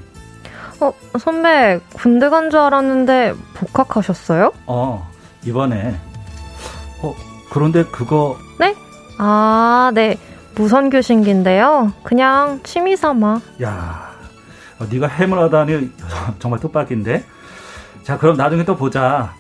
어, 0.81 0.91
선배, 1.17 1.79
군대 1.93 2.27
간 2.27 2.51
줄 2.51 2.60
알았는데 2.60 3.34
복학하셨어요? 3.53 4.51
어, 4.65 5.10
이번에. 5.45 5.95
어, 7.01 7.15
그런데 7.49 7.86
그거. 7.86 8.38
네? 8.60 8.75
아, 9.19 9.89
네. 9.95 10.17
무선 10.56 10.89
교신기인데요. 10.89 11.94
그냥 12.04 12.60
취미 12.63 12.96
삼아. 12.96 13.41
야, 13.63 14.12
어, 14.80 14.86
네가 14.89 15.08
해물 15.08 15.39
하다니 15.39 15.89
정말 16.39 16.60
뜻밖인데. 16.60 17.24
자, 18.04 18.18
그럼 18.18 18.38
나중에 18.38 18.63
또 18.65 18.76
보자. 18.76 19.34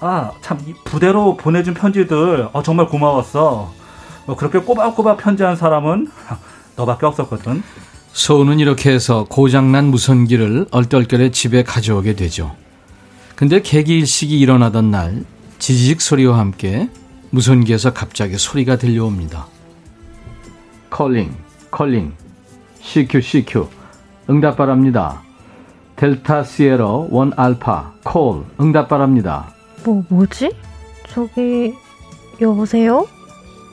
아, 0.00 0.32
참, 0.40 0.58
부대로 0.84 1.36
보내준 1.36 1.74
편지들, 1.74 2.48
어, 2.52 2.62
정말 2.62 2.86
고마웠어. 2.86 3.72
어, 4.26 4.36
그렇게 4.36 4.58
꼬박꼬박 4.58 5.18
편지한 5.18 5.54
사람은 5.56 6.08
너밖에 6.76 7.06
없었거든. 7.06 7.62
소우는 8.12 8.58
이렇게 8.58 8.90
해서 8.90 9.24
고장난 9.28 9.86
무선기를 9.86 10.66
얼떨결에 10.70 11.30
집에 11.30 11.62
가져오게 11.62 12.14
되죠. 12.14 12.54
근데 13.36 13.62
개기일식이 13.62 14.38
일어나던 14.38 14.90
날, 14.90 15.24
지지직 15.58 16.00
소리와 16.00 16.38
함께 16.38 16.90
무선기에서 17.30 17.92
갑자기 17.92 18.36
소리가 18.36 18.76
들려옵니다. 18.76 19.46
Calling, 20.92 21.34
calling, 21.70 22.12
CQ, 22.80 23.22
CQ, 23.22 23.66
응답 24.28 24.58
바랍니다. 24.58 25.22
Delta 25.96 26.44
Sierra 26.44 27.06
One 27.10 27.32
Alpha, 27.34 27.92
call, 28.04 28.44
응답 28.60 28.88
바랍니다. 28.88 29.46
뭐, 29.84 30.04
뭐지? 30.10 30.54
저기, 31.08 31.74
여보세요? 32.42 33.06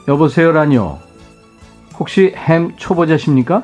여보세요라뇨. 0.07 0.97
혹시 1.99 2.33
햄 2.37 2.73
초보자십니까? 2.77 3.63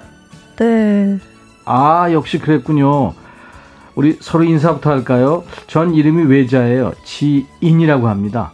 네. 0.58 1.18
아, 1.64 2.12
역시 2.12 2.40
그랬군요. 2.40 3.14
우리 3.96 4.18
서로 4.20 4.44
인사부터 4.44 4.92
할까요? 4.92 5.46
전 5.68 5.94
이름이 5.94 6.24
외자예요. 6.24 6.92
지인이라고 7.06 8.10
합니다. 8.10 8.52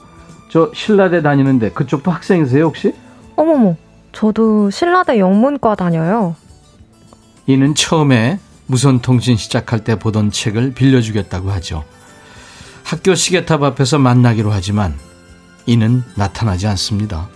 저 0.50 0.70
신라대 0.76 1.24
다니는데 1.24 1.72
그쪽도 1.72 2.12
학생이세요, 2.12 2.66
혹시? 2.66 2.94
어머머, 3.36 3.76
저도 4.12 4.70
신라대 4.70 5.20
영문과 5.20 5.76
다녀요. 5.76 6.36
이는 7.48 7.74
처음에 7.76 8.40
무선통신 8.68 9.38
시작할 9.38 9.84
때 9.84 9.98
보던 9.98 10.32
책을 10.32 10.74
빌려주겠다고 10.74 11.50
하죠. 11.52 11.84
학교 12.84 13.16
시계탑 13.16 13.64
앞에서 13.64 13.98
만나기로 14.00 14.52
하지만 14.52 14.96
이는 15.66 16.04
나타나지 16.16 16.68
않습니다. 16.68 17.28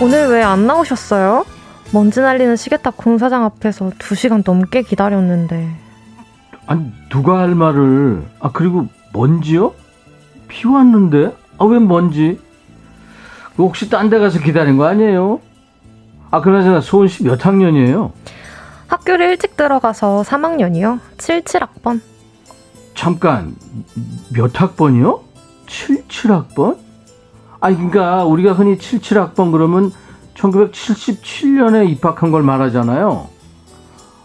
오늘 0.00 0.28
왜 0.28 0.42
안 0.42 0.66
나오셨어요? 0.66 1.44
먼지 1.92 2.20
날리는 2.20 2.56
시계탑 2.56 2.96
공사장 2.96 3.44
앞에서 3.44 3.90
2시간 3.90 4.42
넘게 4.44 4.82
기다렸는데. 4.82 5.81
아니 6.66 6.92
누가 7.08 7.38
할 7.40 7.54
말을 7.54 8.22
아 8.40 8.50
그리고 8.52 8.88
먼지요? 9.12 9.74
비 10.48 10.66
왔는데 10.68 11.34
아 11.58 11.64
왜 11.64 11.78
먼지? 11.78 12.40
혹시 13.58 13.88
딴 13.90 14.08
데 14.10 14.18
가서 14.18 14.38
기다린 14.40 14.76
거 14.76 14.86
아니에요? 14.86 15.40
아 16.30 16.40
그나저나 16.40 16.80
소은 16.80 17.08
씨 17.08 17.24
몇 17.24 17.44
학년이에요? 17.44 18.12
학교를 18.88 19.30
일찍 19.30 19.56
들어가서 19.56 20.22
3학년이요. 20.22 20.98
77학번. 21.16 22.00
잠깐 22.94 23.54
몇 24.34 24.60
학번이요? 24.60 25.20
77학번? 25.66 26.76
아니 27.60 27.76
그러니까 27.76 28.24
우리가 28.24 28.52
흔히 28.52 28.76
77학번 28.76 29.52
그러면 29.52 29.92
1977년에 30.34 31.88
입학한 31.90 32.30
걸 32.32 32.42
말하잖아요. 32.42 33.28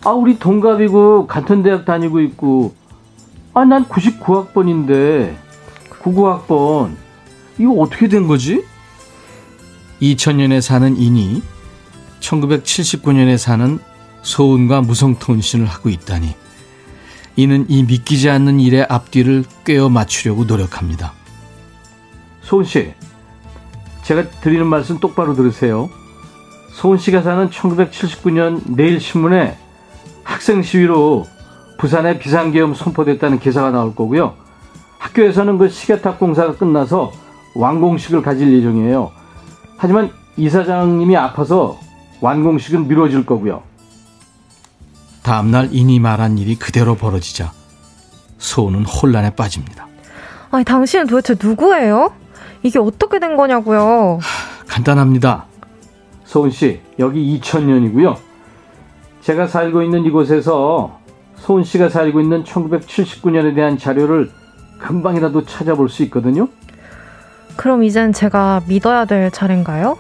아 0.08 0.12
우리 0.12 0.40
동갑이고 0.40 1.28
같은 1.28 1.64
대학 1.64 1.84
다니고 1.84 2.22
있고 2.22 2.74
아 3.54 3.66
난 3.66 3.84
99학번인데 3.90 5.36
99학번 5.90 6.96
이거 7.58 7.74
어떻게 7.74 8.08
된 8.08 8.26
거지? 8.26 8.64
2000년에 10.02 10.62
사는 10.62 10.96
인이 10.96 11.42
1979년에 12.22 13.38
사는 13.38 13.80
소은과 14.22 14.80
무성통신을 14.80 15.66
하고 15.66 15.90
있다니 15.90 16.36
이는 17.36 17.66
이 17.68 17.84
믿기지 17.84 18.30
않는 18.30 18.62
일의 18.62 18.86
앞뒤를 18.88 19.44
꿰어 19.66 19.90
맞추려고 19.90 20.46
노력합니다. 20.46 21.12
소은 22.44 22.64
씨, 22.64 22.94
제가 24.04 24.30
드리는 24.40 24.66
말씀 24.66 25.00
똑바로 25.00 25.34
들으세요. 25.36 25.90
소은 26.72 26.98
씨가 26.98 27.24
사는 27.24 27.50
1979년 27.50 28.62
내일신문에 28.72 29.67
학생 30.28 30.62
시위로 30.62 31.26
부산에 31.80 32.20
비상계엄 32.20 32.74
선포됐다는 32.74 33.40
기사가 33.40 33.72
나올 33.72 33.96
거고요. 33.96 34.34
학교에서는 35.00 35.58
그 35.58 35.70
시계탑 35.70 36.20
공사가 36.20 36.54
끝나서 36.54 37.14
완공식을 37.56 38.22
가질 38.22 38.52
예정이에요. 38.54 39.12
하지만 39.78 40.12
이사장님이 40.36 41.16
아파서 41.16 41.80
완공식은 42.20 42.90
미뤄질 42.90 43.26
거고요. 43.26 43.64
다음날 45.24 45.70
이니 45.72 46.00
말한 46.00 46.38
일이 46.38 46.56
그대로 46.56 46.96
벌어지자 46.96 47.54
소은은 48.38 48.86
혼란에 48.86 49.30
빠집니다. 49.30 49.88
아니, 50.52 50.66
당신은 50.66 51.08
도대체 51.08 51.36
누구예요? 51.42 52.14
이게 52.64 52.80
어떻게 52.80 53.20
된 53.20 53.38
거냐고요? 53.38 54.20
간단합니다. 54.68 55.46
소은 56.26 56.52
씨, 56.52 56.82
여기 57.00 57.40
2000년이고요. 57.40 58.27
제가 59.28 59.46
살고 59.46 59.84
있는 59.84 60.06
이곳에서 60.06 61.02
소은 61.36 61.66
씨가 61.66 61.90
살고 61.90 62.22
있는 62.22 62.46
1979년에 62.46 63.56
대한 63.56 63.78
자료를 63.78 64.32
금방이라도 64.78 65.44
찾아볼 65.44 65.90
수 65.90 66.02
있거든요. 66.04 66.48
그럼 67.58 67.84
이젠 67.84 68.14
제가 68.14 68.62
믿어야 68.70 69.04
될 69.04 69.30
차례인가요? 69.30 69.98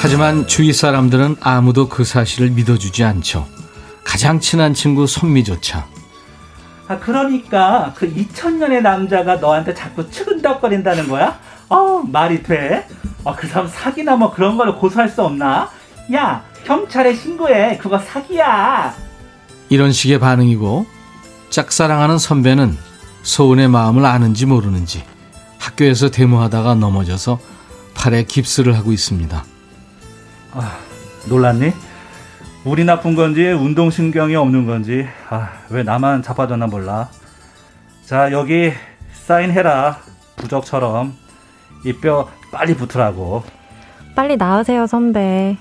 하지만 0.00 0.46
주위 0.46 0.72
사람들은 0.72 1.36
아무도 1.42 1.90
그 1.90 2.02
사실을 2.02 2.48
믿어주지 2.52 3.04
않죠. 3.04 3.46
가장 4.02 4.40
친한 4.40 4.72
친구 4.72 5.06
손미조차. 5.06 5.84
아 6.86 6.98
그러니까 6.98 7.92
그 7.94 8.10
2000년의 8.10 8.80
남자가 8.80 9.36
너한테 9.36 9.74
자꾸 9.74 10.08
측은덕거린다는 10.10 11.08
거야? 11.10 11.38
어 11.68 12.02
말이 12.06 12.42
돼? 12.42 12.86
아, 13.24 13.34
그 13.34 13.46
사람 13.46 13.68
사기나 13.68 14.16
뭐 14.16 14.32
그런 14.32 14.56
걸로 14.56 14.76
고소할 14.78 15.08
수 15.08 15.22
없나? 15.22 15.70
야 16.14 16.42
경찰에 16.64 17.14
신고해 17.14 17.78
그거 17.78 17.98
사기야. 17.98 18.94
이런 19.68 19.92
식의 19.92 20.18
반응이고 20.18 20.86
짝사랑하는 21.50 22.18
선배는 22.18 22.76
소은의 23.22 23.68
마음을 23.68 24.06
아는지 24.06 24.46
모르는지 24.46 25.04
학교에서 25.58 26.10
데모하다가 26.10 26.76
넘어져서 26.76 27.38
팔에 27.94 28.24
깁스를 28.24 28.76
하고 28.76 28.92
있습니다. 28.92 29.44
아, 30.52 30.78
놀랐니? 31.28 31.72
우리 32.64 32.84
나쁜 32.84 33.14
건지 33.14 33.42
운동신경이 33.42 34.36
없는 34.36 34.66
건지 34.66 35.06
아, 35.28 35.50
왜 35.68 35.82
나만 35.82 36.22
자빠졌나 36.22 36.66
몰라. 36.66 37.08
자 38.06 38.32
여기 38.32 38.72
사인해라 39.12 39.98
부적처럼 40.36 41.14
이 41.84 41.92
뼈 41.92 42.28
빨리 42.50 42.74
붙으라고. 42.74 43.42
빨리 44.14 44.36
나으세요, 44.36 44.86
선배. 44.86 45.56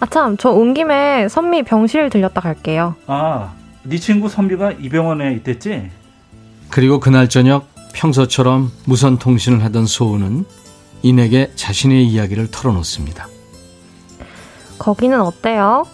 아, 0.00 0.06
참, 0.06 0.36
저 0.36 0.50
온 0.52 0.74
김에 0.74 1.28
선미 1.28 1.64
병실 1.64 2.08
들렸다 2.10 2.40
갈게요. 2.40 2.94
아, 3.06 3.52
네 3.82 3.98
친구 3.98 4.28
선비가 4.28 4.72
이 4.72 4.88
병원에 4.88 5.32
있댔지? 5.34 5.90
그리고 6.70 7.00
그날 7.00 7.28
저녁 7.28 7.66
평소처럼 7.94 8.70
무선 8.84 9.18
통신을 9.18 9.64
하던 9.64 9.86
소은은 9.86 10.44
인에게 11.02 11.50
자신의 11.56 12.04
이야기를 12.06 12.50
털어놓습니다. 12.50 13.26
거기는 14.78 15.20
어때요? 15.20 15.84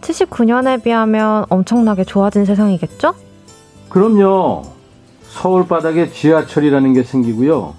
79년에 0.00 0.82
비하면 0.82 1.44
엄청나게 1.48 2.04
좋아진 2.04 2.44
세상이겠죠? 2.44 3.14
그럼요. 3.88 4.64
서울 5.28 5.68
바닥에 5.68 6.10
지하철이라는 6.10 6.94
게 6.94 7.02
생기고요. 7.04 7.74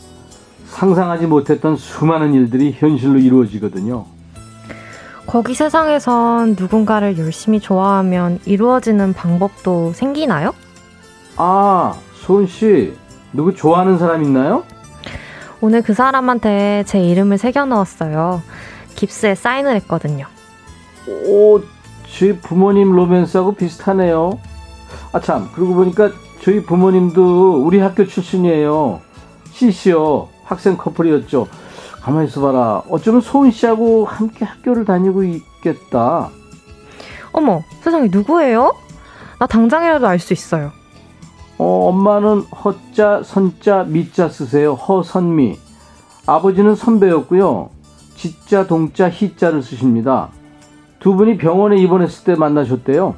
상상하지 0.74 1.28
못했던 1.28 1.76
수많은 1.76 2.34
일들이 2.34 2.76
현실로 2.78 3.20
이루어지거든요. 3.20 4.06
거기 5.28 5.54
세상에선 5.54 6.56
누군가를 6.60 7.18
열심히 7.18 7.60
좋아하면 7.60 8.40
이루어지는 8.46 9.14
방법도 9.14 9.94
생기나요? 9.94 10.54
아, 11.38 11.94
소은 12.16 12.48
씨, 12.48 12.94
누구 13.32 13.54
좋아하는 13.54 13.98
사람 13.98 14.24
있나요? 14.24 14.64
오늘 15.62 15.82
그 15.82 15.94
사람한테 15.94 16.84
제 16.86 17.00
이름을 17.00 17.38
새겨 17.38 17.66
넣었어요. 17.66 18.42
깁스에 18.96 19.36
사인을 19.36 19.76
했거든요. 19.78 20.26
오, 21.08 21.62
저희 22.12 22.38
부모님 22.38 22.92
로맨스하고 22.92 23.56
비슷하네요. 23.56 24.40
아, 25.14 25.22
참, 25.22 25.50
그러고 25.54 25.76
보니까 25.76 26.12
저희 26.42 26.64
부모님도 26.64 27.64
우리 27.64 27.80
학교 27.80 28.06
출신이에요. 28.06 29.00
씨씨요. 29.52 30.33
학생 30.44 30.78
커플이었죠. 30.78 31.48
가만히 32.02 32.28
있어봐라. 32.28 32.84
어쩌면 32.90 33.22
소은 33.22 33.52
씨하고 33.52 34.06
함께 34.06 34.44
학교를 34.46 34.86
다니고 34.86 35.24
있겠다. 35.24 36.30
어머, 37.32 37.62
세상에 37.82 38.10
누구예요? 38.12 38.76
나 39.40 39.48
당장이라도 39.48 40.08
알 40.08 40.20
수 40.20 40.34
있어요. 40.34 40.72
어, 41.58 41.88
엄마는 41.90 42.42
허자, 42.64 43.22
선자, 43.24 43.84
미자 43.84 44.30
쓰세요. 44.30 44.74
허선미. 44.74 45.58
아버지는 46.26 46.76
선배였고요. 46.76 47.70
지자, 48.16 48.68
동자, 48.68 49.10
희자를 49.10 49.62
쓰십니다. 49.64 50.30
두 51.00 51.16
분이 51.16 51.38
병원에 51.38 51.78
입원했을 51.78 52.24
때 52.24 52.36
만나셨대요. 52.36 53.16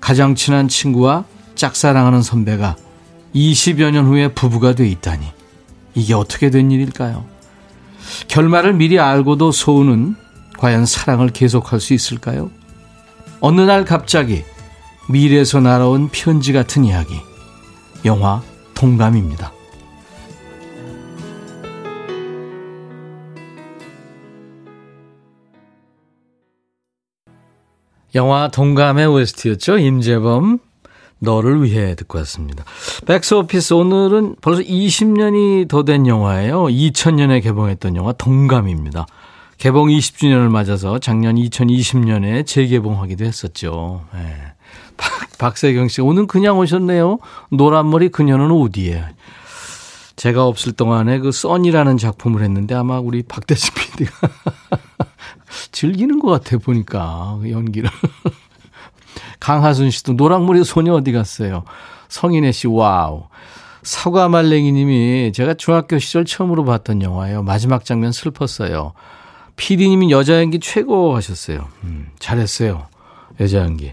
가장 0.00 0.34
친한 0.34 0.68
친구와 0.68 1.24
짝사랑하는 1.54 2.22
선배가 2.22 2.76
20여 3.34 3.90
년 3.90 4.06
후에 4.06 4.28
부부가 4.32 4.74
돼 4.74 4.86
있다니. 4.88 5.26
이게 5.94 6.14
어떻게 6.14 6.50
된 6.50 6.70
일일까요? 6.70 7.24
결말을 8.28 8.74
미리 8.74 8.98
알고도 8.98 9.52
소은은 9.52 10.16
과연 10.58 10.86
사랑을 10.86 11.28
계속할 11.28 11.80
수 11.80 11.94
있을까요? 11.94 12.50
어느 13.40 13.60
날 13.60 13.84
갑자기 13.84 14.44
미래에서 15.08 15.60
날아온 15.60 16.08
편지 16.10 16.52
같은 16.52 16.84
이야기. 16.84 17.20
영화 18.04 18.42
동감입니다. 18.74 19.52
영화 28.14 28.48
동감의 28.48 29.06
OST였죠. 29.06 29.78
임재범 29.78 30.58
너를 31.22 31.62
위해 31.62 31.94
듣고 31.94 32.18
왔습니다. 32.18 32.64
백스오피스 33.06 33.74
오늘은 33.74 34.36
벌써 34.40 34.62
20년이 34.62 35.68
더 35.68 35.84
된 35.84 36.06
영화예요. 36.06 36.64
2000년에 36.64 37.42
개봉했던 37.42 37.96
영화 37.96 38.12
동감입니다. 38.12 39.06
개봉 39.58 39.88
20주년을 39.88 40.48
맞아서 40.50 40.98
작년 40.98 41.36
2020년에 41.36 42.44
재개봉하기도 42.46 43.24
했었죠. 43.24 44.04
네. 44.12 44.34
박, 44.96 45.10
박세경 45.38 45.88
씨, 45.88 46.00
오늘 46.00 46.26
그냥 46.26 46.58
오셨네요. 46.58 47.18
노란머리 47.50 48.08
그녀는 48.08 48.50
어디에? 48.50 49.04
제가 50.16 50.44
없을 50.46 50.72
동안에 50.72 51.20
그 51.20 51.30
써니라는 51.32 51.96
작품을 51.98 52.42
했는데 52.42 52.74
아마 52.74 52.98
우리 52.98 53.22
박대식 53.22 53.74
PD가 53.74 54.12
즐기는 55.72 56.18
것 56.18 56.28
같아 56.30 56.58
보니까 56.58 57.38
그 57.40 57.50
연기를. 57.50 57.88
강하순 59.42 59.90
씨도 59.90 60.12
노랑머리 60.12 60.62
소녀 60.62 60.94
어디 60.94 61.10
갔어요? 61.10 61.64
성인혜 62.08 62.52
씨 62.52 62.68
와우. 62.68 63.24
사과말랭이 63.82 64.70
님이 64.70 65.32
제가 65.34 65.54
중학교 65.54 65.98
시절 65.98 66.24
처음으로 66.24 66.64
봤던 66.64 67.02
영화예요. 67.02 67.42
마지막 67.42 67.84
장면 67.84 68.12
슬펐어요. 68.12 68.92
PD님이 69.56 70.12
여자 70.12 70.40
연기 70.40 70.60
최고 70.60 71.16
하셨어요. 71.16 71.66
음, 71.82 72.06
잘했어요. 72.20 72.86
여자 73.40 73.58
연기. 73.58 73.92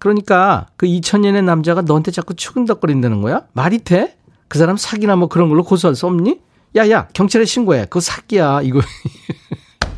그러니까 0.00 0.66
그 0.76 0.86
2000년의 0.86 1.44
남자가 1.44 1.80
너한테 1.82 2.10
자꾸 2.10 2.34
추근덕거린다는 2.34 3.22
거야? 3.22 3.42
말이 3.52 3.78
돼? 3.78 4.16
그 4.48 4.58
사람 4.58 4.76
사기나 4.76 5.14
뭐 5.14 5.28
그런 5.28 5.48
걸로 5.48 5.62
고소할 5.62 5.94
수 5.94 6.08
없니? 6.08 6.40
야야 6.74 7.06
경찰에 7.12 7.44
신고해. 7.44 7.82
그거 7.84 8.00
사기야. 8.00 8.62
이거 8.62 8.80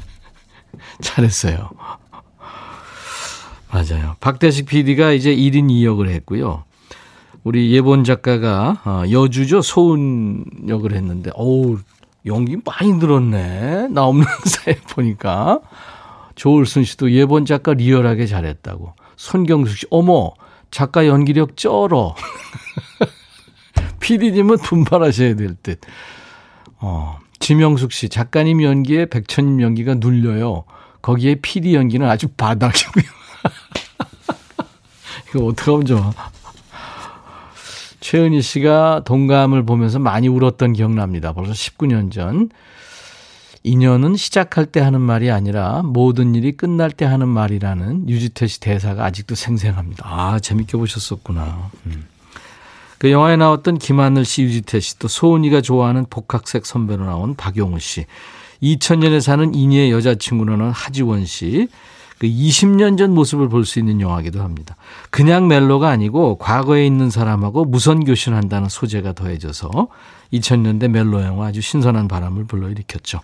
잘했어요. 1.00 1.70
맞아요. 3.72 4.16
박대식 4.20 4.66
PD가 4.66 5.12
이제 5.12 5.34
1인 5.34 5.68
2역을 5.68 6.08
했고요. 6.10 6.64
우리 7.44 7.72
예본 7.72 8.04
작가가 8.04 8.80
어, 8.84 9.02
여주죠 9.10 9.62
소은 9.62 10.44
역을 10.68 10.92
했는데 10.92 11.30
어우 11.34 11.78
연기 12.26 12.58
많이 12.64 12.92
늘었네. 12.94 13.88
나 13.88 14.04
없는 14.04 14.26
사이에 14.44 14.78
보니까 14.90 15.60
조울순 16.34 16.84
씨도 16.84 17.12
예본 17.12 17.46
작가 17.46 17.72
리얼하게 17.72 18.26
잘했다고. 18.26 18.94
손경숙 19.16 19.78
씨 19.78 19.86
어머 19.90 20.32
작가 20.70 21.06
연기력 21.06 21.56
쩔어. 21.56 22.14
PD님은 24.00 24.58
분발하셔야 24.58 25.36
될 25.36 25.54
듯. 25.62 25.80
어, 26.78 27.18
지명숙 27.38 27.92
씨 27.92 28.08
작가님 28.08 28.62
연기에 28.62 29.06
백천님 29.06 29.62
연기가 29.62 29.94
눌려요. 29.94 30.64
거기에 31.02 31.36
PD 31.36 31.74
연기는 31.74 32.06
아주 32.08 32.28
바닥이고요. 32.28 33.19
이거 35.30 35.46
어떡하면 35.46 35.86
좋아. 35.86 36.12
최은희 38.00 38.42
씨가 38.42 39.02
동감을 39.04 39.64
보면서 39.64 39.98
많이 39.98 40.28
울었던 40.28 40.72
기억납니다. 40.72 41.32
벌써 41.32 41.52
19년 41.52 42.10
전. 42.10 42.50
인연은 43.62 44.16
시작할 44.16 44.66
때 44.66 44.80
하는 44.80 45.02
말이 45.02 45.30
아니라 45.30 45.82
모든 45.82 46.34
일이 46.34 46.56
끝날 46.56 46.90
때 46.90 47.04
하는 47.04 47.28
말이라는 47.28 48.08
유지태 48.08 48.46
씨 48.46 48.58
대사가 48.58 49.04
아직도 49.04 49.34
생생합니다. 49.34 50.02
아, 50.06 50.38
재밌게 50.38 50.78
보셨었구나. 50.78 51.70
음. 51.86 52.06
그 52.98 53.10
영화에 53.10 53.36
나왔던 53.36 53.78
김하늘 53.78 54.24
씨, 54.24 54.42
유지태 54.42 54.80
씨, 54.80 54.98
또 54.98 55.08
소은이가 55.08 55.60
좋아하는 55.60 56.06
복학색 56.08 56.66
선배로 56.66 57.04
나온 57.04 57.34
박용우 57.34 57.78
씨, 57.80 58.06
2000년에 58.62 59.20
사는 59.20 59.54
이니의 59.54 59.90
여자친구로 59.90 60.56
나온 60.56 60.70
하지원 60.70 61.24
씨, 61.24 61.68
그 62.20 62.26
20년 62.26 62.98
전 62.98 63.14
모습을 63.14 63.48
볼 63.48 63.64
수 63.64 63.78
있는 63.78 64.00
영화기도 64.00 64.42
합니다. 64.42 64.76
그냥 65.08 65.48
멜로가 65.48 65.88
아니고 65.88 66.36
과거에 66.36 66.84
있는 66.84 67.08
사람하고 67.08 67.64
무선 67.64 68.04
교신한다는 68.04 68.68
소재가 68.68 69.14
더해져서 69.14 69.88
2000년대 70.32 70.88
멜로 70.88 71.22
영화 71.22 71.46
아주 71.46 71.62
신선한 71.62 72.08
바람을 72.08 72.44
불러일으켰죠. 72.44 73.20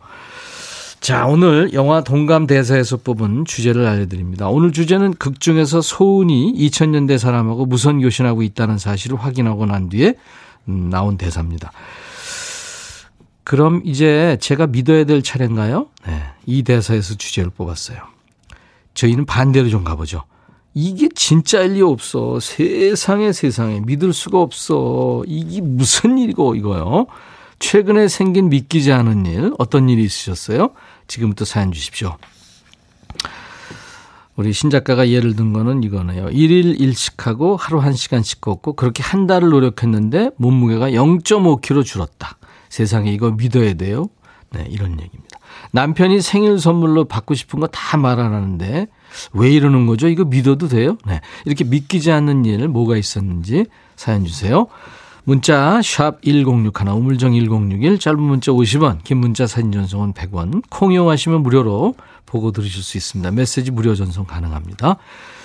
자, 1.00 1.26
오늘 1.26 1.74
영화 1.74 2.02
동감 2.02 2.46
대사에서 2.46 2.96
뽑은 2.96 3.44
주제를 3.44 3.86
알려드립니다. 3.86 4.48
오늘 4.48 4.72
주제는 4.72 5.12
극 5.18 5.40
중에서 5.40 5.82
소은이 5.82 6.54
2000년대 6.56 7.18
사람하고 7.18 7.66
무선 7.66 8.00
교신하고 8.00 8.42
있다는 8.42 8.78
사실을 8.78 9.18
확인하고 9.18 9.66
난 9.66 9.90
뒤에 9.90 10.14
음, 10.68 10.88
나온 10.90 11.18
대사입니다. 11.18 11.70
그럼 13.44 13.82
이제 13.84 14.38
제가 14.40 14.66
믿어야 14.68 15.04
될 15.04 15.22
차례인가요? 15.22 15.86
네, 16.06 16.22
이 16.46 16.62
대사에서 16.62 17.14
주제를 17.14 17.50
뽑았어요. 17.50 18.15
저희는 18.96 19.26
반대로 19.26 19.68
좀 19.68 19.84
가보죠. 19.84 20.24
이게 20.74 21.08
진짜일 21.14 21.74
리 21.74 21.82
없어. 21.82 22.40
세상에 22.40 23.32
세상에 23.32 23.80
믿을 23.80 24.12
수가 24.12 24.40
없어. 24.40 25.22
이게 25.26 25.60
무슨 25.60 26.18
일이고 26.18 26.54
이거요. 26.56 27.06
최근에 27.58 28.08
생긴 28.08 28.48
믿기지 28.48 28.92
않은 28.92 29.24
일 29.26 29.52
어떤 29.58 29.88
일이 29.88 30.04
있으셨어요? 30.04 30.72
지금부터 31.06 31.44
사연 31.44 31.72
주십시오. 31.72 32.16
우리 34.36 34.52
신작가가 34.52 35.08
예를 35.08 35.34
든 35.34 35.54
거는 35.54 35.82
이거네요. 35.82 36.26
1일 36.26 36.78
1식하고 36.78 37.56
하루 37.58 37.80
1시간씩 37.80 38.42
걷고 38.42 38.74
그렇게 38.74 39.02
한 39.02 39.26
달을 39.26 39.48
노력했는데 39.48 40.32
몸무게가 40.36 40.90
0.5kg 40.90 41.84
줄었다. 41.86 42.36
세상에 42.68 43.10
이거 43.12 43.30
믿어야 43.30 43.72
돼요? 43.74 44.10
네, 44.50 44.66
이런 44.68 45.00
얘기입니다. 45.00 45.25
남편이 45.72 46.20
생일 46.20 46.58
선물로 46.58 47.04
받고 47.04 47.34
싶은 47.34 47.60
거 47.60 47.66
다말안 47.66 48.32
하는데 48.32 48.86
왜 49.32 49.50
이러는 49.50 49.86
거죠? 49.86 50.08
이거 50.08 50.24
믿어도 50.24 50.68
돼요? 50.68 50.96
네. 51.06 51.20
이렇게 51.44 51.64
믿기지 51.64 52.10
않는 52.12 52.44
일 52.44 52.68
뭐가 52.68 52.96
있었는지 52.96 53.66
사연 53.96 54.24
주세요. 54.24 54.66
문자 55.24 55.80
샵 55.82 56.22
1061, 56.22 56.88
우물정 56.88 57.32
1061, 57.34 57.98
짧은 57.98 58.20
문자 58.22 58.52
50원, 58.52 59.02
긴 59.02 59.18
문자 59.18 59.46
사진 59.48 59.72
전송은 59.72 60.12
100원, 60.12 60.62
콩 60.70 60.92
이용하시면 60.92 61.42
무료로 61.42 61.96
보고 62.26 62.52
들으실 62.52 62.82
수 62.82 62.96
있습니다. 62.96 63.32
메시지 63.32 63.72
무료 63.72 63.96
전송 63.96 64.24
가능합니다. 64.24 64.96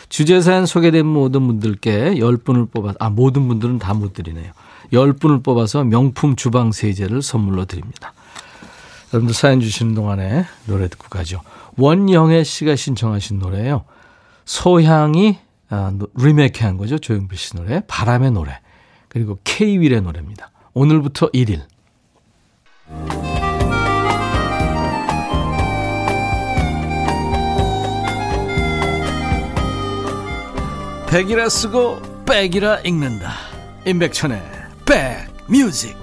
주제 0.09 0.39
사연 0.41 0.65
소개된 0.67 1.05
모든 1.05 1.47
분들께 1.47 2.15
10분을 2.15 2.69
뽑아, 2.71 2.93
아, 2.99 3.09
모든 3.09 3.47
분들은 3.47 3.79
다 3.79 3.93
못 3.95 4.13
드리네요. 4.13 4.51
10분을 4.93 5.41
뽑아서 5.43 5.83
명품 5.83 6.35
주방 6.35 6.71
세제를 6.71 7.21
선물로 7.23 7.65
드립니다. 7.65 8.13
여러분들 9.13 9.33
사연 9.33 9.59
주시는 9.59 9.93
동안에 9.93 10.45
노래 10.67 10.87
듣고 10.87 11.09
가죠. 11.09 11.41
원영애 11.77 12.43
씨가 12.43 12.75
신청하신 12.75 13.39
노래예요. 13.39 13.83
소향이 14.45 15.37
아, 15.69 15.93
리메이크한 16.15 16.77
거죠. 16.77 16.97
조영필 16.97 17.37
씨 17.37 17.55
노래. 17.55 17.81
바람의 17.87 18.31
노래. 18.31 18.59
그리고 19.07 19.39
K-윌의 19.43 20.01
노래입니다. 20.01 20.51
오늘부터 20.73 21.29
1일. 21.31 21.61
백이라 31.09 31.49
쓰고 31.49 32.01
백이라 32.25 32.79
읽는다. 32.81 33.33
임백천의 33.85 34.41
백뮤직. 34.85 36.00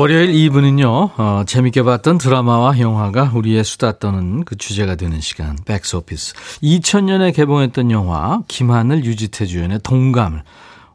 월요일 0.00 0.32
2부는요, 0.32 1.10
어, 1.18 1.44
재밌게 1.46 1.82
봤던 1.82 2.16
드라마와 2.16 2.78
영화가 2.78 3.32
우리의 3.34 3.62
수다 3.62 3.98
떠는 3.98 4.46
그 4.46 4.56
주제가 4.56 4.94
되는 4.94 5.20
시간, 5.20 5.58
백스오피스. 5.66 6.32
2000년에 6.62 7.34
개봉했던 7.34 7.90
영화, 7.90 8.40
김하늘, 8.48 9.04
유지태 9.04 9.44
주연의 9.44 9.80
동감을 9.82 10.42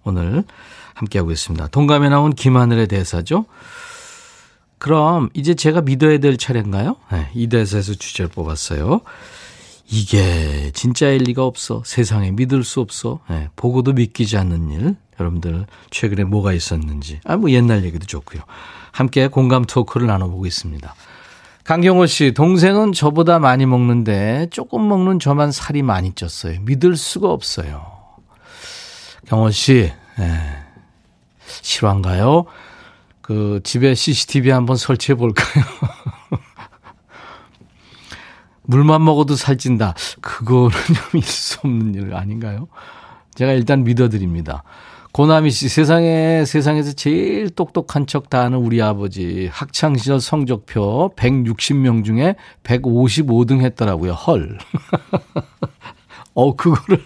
오늘 0.05 0.43
함께하고 0.95 1.31
있습니다. 1.31 1.67
동감에 1.67 2.09
나온 2.09 2.33
김하늘의 2.33 2.87
대사죠. 2.87 3.45
그럼 4.79 5.29
이제 5.35 5.53
제가 5.53 5.81
믿어야 5.81 6.17
될 6.17 6.37
차례인가요? 6.37 6.95
네, 7.11 7.29
이 7.35 7.47
대사에서 7.47 7.93
주제를 7.93 8.31
뽑았어요. 8.31 9.01
이게 9.87 10.71
진짜일 10.73 11.21
리가 11.25 11.45
없어. 11.45 11.83
세상에 11.85 12.31
믿을 12.31 12.63
수 12.63 12.81
없어. 12.81 13.19
네, 13.29 13.49
보고도 13.55 13.93
믿기지 13.93 14.35
않는 14.37 14.71
일. 14.71 14.95
여러분들 15.19 15.67
최근에 15.91 16.23
뭐가 16.23 16.53
있었는지. 16.53 17.19
아, 17.23 17.37
뭐 17.37 17.51
옛날 17.51 17.85
얘기도 17.85 18.07
좋고요. 18.07 18.41
함께 18.95 19.27
공감 19.27 19.65
토크를 19.65 20.07
나눠보고 20.07 20.45
있습니다. 20.45 20.95
강경호 21.65 22.05
씨, 22.05 22.33
동생은 22.33 22.93
저보다 22.93 23.39
많이 23.39 23.65
먹는데 23.65 24.47
조금 24.51 24.87
먹는 24.87 25.19
저만 25.19 25.51
살이 25.51 25.81
많이 25.81 26.13
쪘어요. 26.13 26.61
믿을 26.61 26.95
수가 26.95 27.29
없어요. 27.29 27.85
경호 29.27 29.51
씨, 29.51 29.91
예, 30.19 30.39
실화인가요? 31.61 32.45
그 33.21 33.59
집에 33.65 33.95
CCTV 33.95 34.51
한번 34.51 34.77
설치해 34.77 35.17
볼까요? 35.17 35.65
물만 38.63 39.03
먹어도 39.03 39.35
살찐다. 39.35 39.93
그거는 40.21 40.71
좀 41.11 41.19
있을 41.19 41.33
수 41.33 41.59
없는 41.65 41.95
일 41.95 42.15
아닌가요? 42.15 42.69
제가 43.33 43.51
일단 43.51 43.83
믿어드립니다. 43.83 44.63
고나미 45.15 45.49
씨, 45.49 45.69
세상에, 45.69 46.43
세상에서 46.43 46.91
제일 46.91 47.49
똑똑한 47.49 48.05
척 48.05 48.29
다 48.29 48.41
하는 48.41 48.57
우리 48.57 48.81
아버지. 48.81 49.47
학창시절 49.49 50.19
성적표 50.19 51.13
160명 51.15 52.03
중에 52.03 52.35
155등 52.63 53.61
했더라고요. 53.61 54.11
헐. 54.11 54.57
어, 56.35 56.57
그거를, 56.57 57.01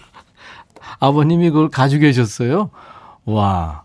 아버님이 0.99 1.51
그걸 1.51 1.70
가지고 1.70 2.01
계셨어요? 2.01 2.72
와. 3.26 3.84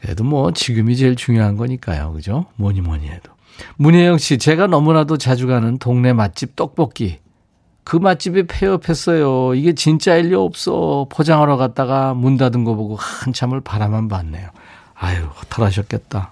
그래도 0.00 0.24
뭐, 0.24 0.50
지금이 0.50 0.96
제일 0.96 1.14
중요한 1.14 1.56
거니까요. 1.56 2.12
그죠? 2.14 2.46
뭐니 2.56 2.80
뭐니 2.80 3.06
해도. 3.06 3.30
문혜영 3.76 4.18
씨, 4.18 4.38
제가 4.38 4.66
너무나도 4.66 5.18
자주 5.18 5.46
가는 5.46 5.78
동네 5.78 6.12
맛집 6.12 6.56
떡볶이. 6.56 7.20
그 7.84 7.96
맛집에 7.96 8.46
폐업했어요. 8.46 9.54
이게 9.54 9.74
진짜일 9.74 10.30
리 10.30 10.34
없어. 10.34 11.06
포장하러 11.10 11.56
갔다가 11.56 12.14
문 12.14 12.36
닫은 12.36 12.64
거 12.64 12.74
보고 12.74 12.96
한참을 12.96 13.60
바라만 13.60 14.08
봤네요. 14.08 14.48
아유, 14.94 15.24
허탈하셨겠다. 15.24 16.30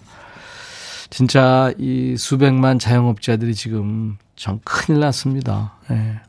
진짜 1.10 1.72
이 1.76 2.14
수백만 2.16 2.78
자영업자들이 2.78 3.54
지금 3.54 4.16
참 4.36 4.60
큰일 4.64 5.00
났습니다. 5.00 5.74
예. 5.90 6.20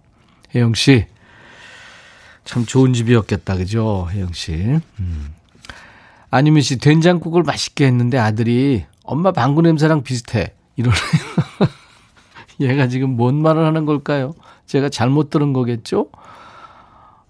혜영 0.56 0.74
씨. 0.74 1.06
참 2.44 2.66
좋은 2.66 2.94
집이었겠다. 2.94 3.56
그죠? 3.58 4.08
혜영 4.12 4.34
씨. 4.34 4.54
음. 5.00 5.34
아니면 6.32 6.62
씨, 6.64 6.78
된장국을 6.78 7.44
맛있게 7.44 7.86
했는데 7.86 8.18
아들이 8.18 8.86
엄마 9.04 9.32
방구 9.32 9.62
냄새랑 9.62 10.02
비슷해. 10.02 10.54
이러네요. 10.76 11.00
얘가 12.60 12.88
지금 12.88 13.12
뭔 13.16 13.42
말을 13.42 13.66
하는 13.66 13.86
걸까요? 13.86 14.34
제가 14.66 14.90
잘못 14.90 15.30
들은 15.30 15.54
거겠죠? 15.54 16.08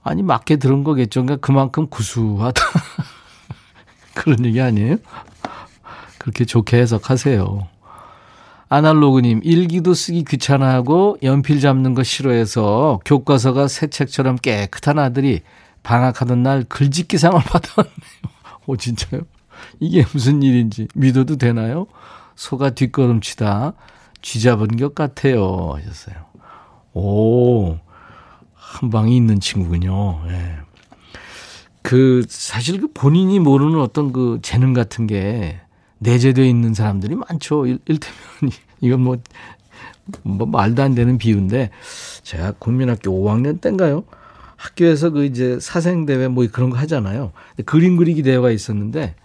아니, 0.03 0.23
맞게 0.23 0.57
들은 0.57 0.83
거겠죠. 0.83 1.23
그러니까 1.23 1.45
그만큼 1.45 1.87
구수하다. 1.87 2.61
그런 4.15 4.45
얘기 4.45 4.61
아니에요? 4.61 4.97
그렇게 6.17 6.45
좋게 6.45 6.77
해석하세요. 6.77 7.67
아날로그님, 8.69 9.41
일기도 9.43 9.93
쓰기 9.93 10.23
귀찮아하고 10.23 11.17
연필 11.23 11.59
잡는 11.59 11.93
거 11.93 12.03
싫어해서 12.03 12.99
교과서가 13.03 13.67
새 13.67 13.87
책처럼 13.87 14.37
깨끗한 14.37 14.97
아들이 14.97 15.41
방학하던 15.83 16.43
날 16.43 16.63
글짓기상을 16.63 17.37
받았네요. 17.43 17.91
오, 18.67 18.77
진짜요? 18.77 19.21
이게 19.79 20.05
무슨 20.13 20.41
일인지 20.41 20.87
믿어도 20.95 21.37
되나요? 21.37 21.87
소가 22.35 22.69
뒷걸음치다 22.69 23.73
쥐 24.21 24.41
잡은 24.41 24.77
것 24.77 24.95
같아요. 24.95 25.73
하셨어요. 25.75 26.15
오, 26.93 27.77
한 28.53 28.89
방이 28.89 29.15
있는 29.15 29.39
친구군요. 29.39 30.21
예. 30.27 30.55
그, 31.81 32.23
사실 32.29 32.79
그 32.79 32.91
본인이 32.93 33.39
모르는 33.39 33.79
어떤 33.79 34.11
그 34.13 34.39
재능 34.41 34.73
같은 34.73 35.07
게 35.07 35.59
내재되어 35.99 36.45
있는 36.45 36.73
사람들이 36.73 37.15
많죠. 37.15 37.65
일, 37.65 37.79
일테면, 37.85 38.17
이건 38.81 39.01
뭐, 39.01 39.17
뭐 40.23 40.47
말도 40.47 40.81
안 40.83 40.95
되는 40.95 41.17
비유인데 41.17 41.69
제가 42.23 42.53
국민학교 42.59 43.11
5학년 43.11 43.61
때인가요? 43.61 44.03
학교에서 44.57 45.09
그 45.09 45.25
이제 45.25 45.59
사생대회 45.59 46.27
뭐 46.27 46.45
그런 46.51 46.69
거 46.69 46.77
하잖아요. 46.77 47.31
그림 47.65 47.97
그리기 47.97 48.21
대회가 48.21 48.51
있었는데 48.51 49.15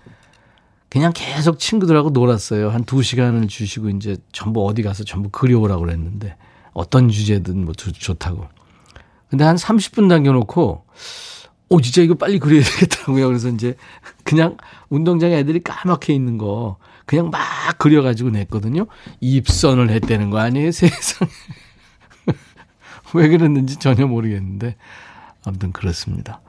그냥 0.89 1.13
계속 1.15 1.59
친구들하고 1.59 2.11
놀았어요. 2.11 2.71
한 2.71 2.85
두 2.85 3.03
시간을 3.03 3.49
주시고 3.49 3.91
이제 3.91 4.17
전부 4.33 4.67
어디 4.67 4.83
가서 4.83 5.05
전부 5.05 5.29
그려오라고 5.29 5.83
그랬는데 5.83 6.37
어떤 6.77 7.09
주제든 7.09 7.65
뭐 7.65 7.73
좋 7.75 8.19
다고. 8.19 8.47
근데 9.31 9.45
한 9.45 9.57
30분 9.57 10.07
남겨놓고 10.07 10.85
오 11.69 11.81
진짜 11.81 12.03
이거 12.03 12.15
빨리 12.15 12.39
그려야 12.39 12.63
되겠더라고요. 12.63 13.27
그래서 13.27 13.49
이제 13.49 13.75
그냥 14.25 14.57
운동장에 14.89 15.37
애들이 15.39 15.63
까맣게 15.63 16.13
있는 16.15 16.39
거 16.39 16.77
그냥 17.07 17.31
막 17.31 17.41
그려가지고 17.79 18.31
냈거든요. 18.31 18.87
입선을 19.21 19.91
했다는 19.91 20.31
거 20.31 20.39
아니에요, 20.39 20.71
세상에. 20.71 21.31
왜 23.15 23.29
그랬는지 23.29 23.77
전혀 23.79 24.07
모르겠는데 24.07 24.77
아무튼 25.45 25.73
그렇습니다. 25.73 26.41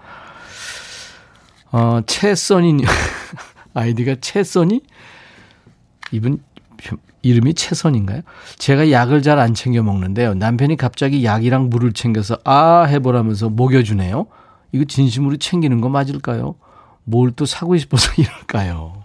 어, 1.71 2.01
최선이 2.05 2.83
아이디가 3.73 4.15
최선이 4.21 4.81
이분 6.11 6.43
이름이 7.21 7.53
최선인가요? 7.55 8.21
제가 8.57 8.91
약을 8.91 9.21
잘 9.21 9.39
안 9.39 9.53
챙겨 9.53 9.83
먹는데요. 9.83 10.33
남편이 10.35 10.77
갑자기 10.77 11.23
약이랑 11.25 11.69
물을 11.69 11.93
챙겨서 11.93 12.37
아 12.43 12.83
해보라면서 12.83 13.49
먹여주네요. 13.49 14.25
이거 14.71 14.83
진심으로 14.85 15.37
챙기는 15.37 15.79
거 15.81 15.89
맞을까요? 15.89 16.55
뭘 17.03 17.31
또 17.35 17.45
사고 17.45 17.77
싶어서 17.77 18.11
이럴까요? 18.21 19.03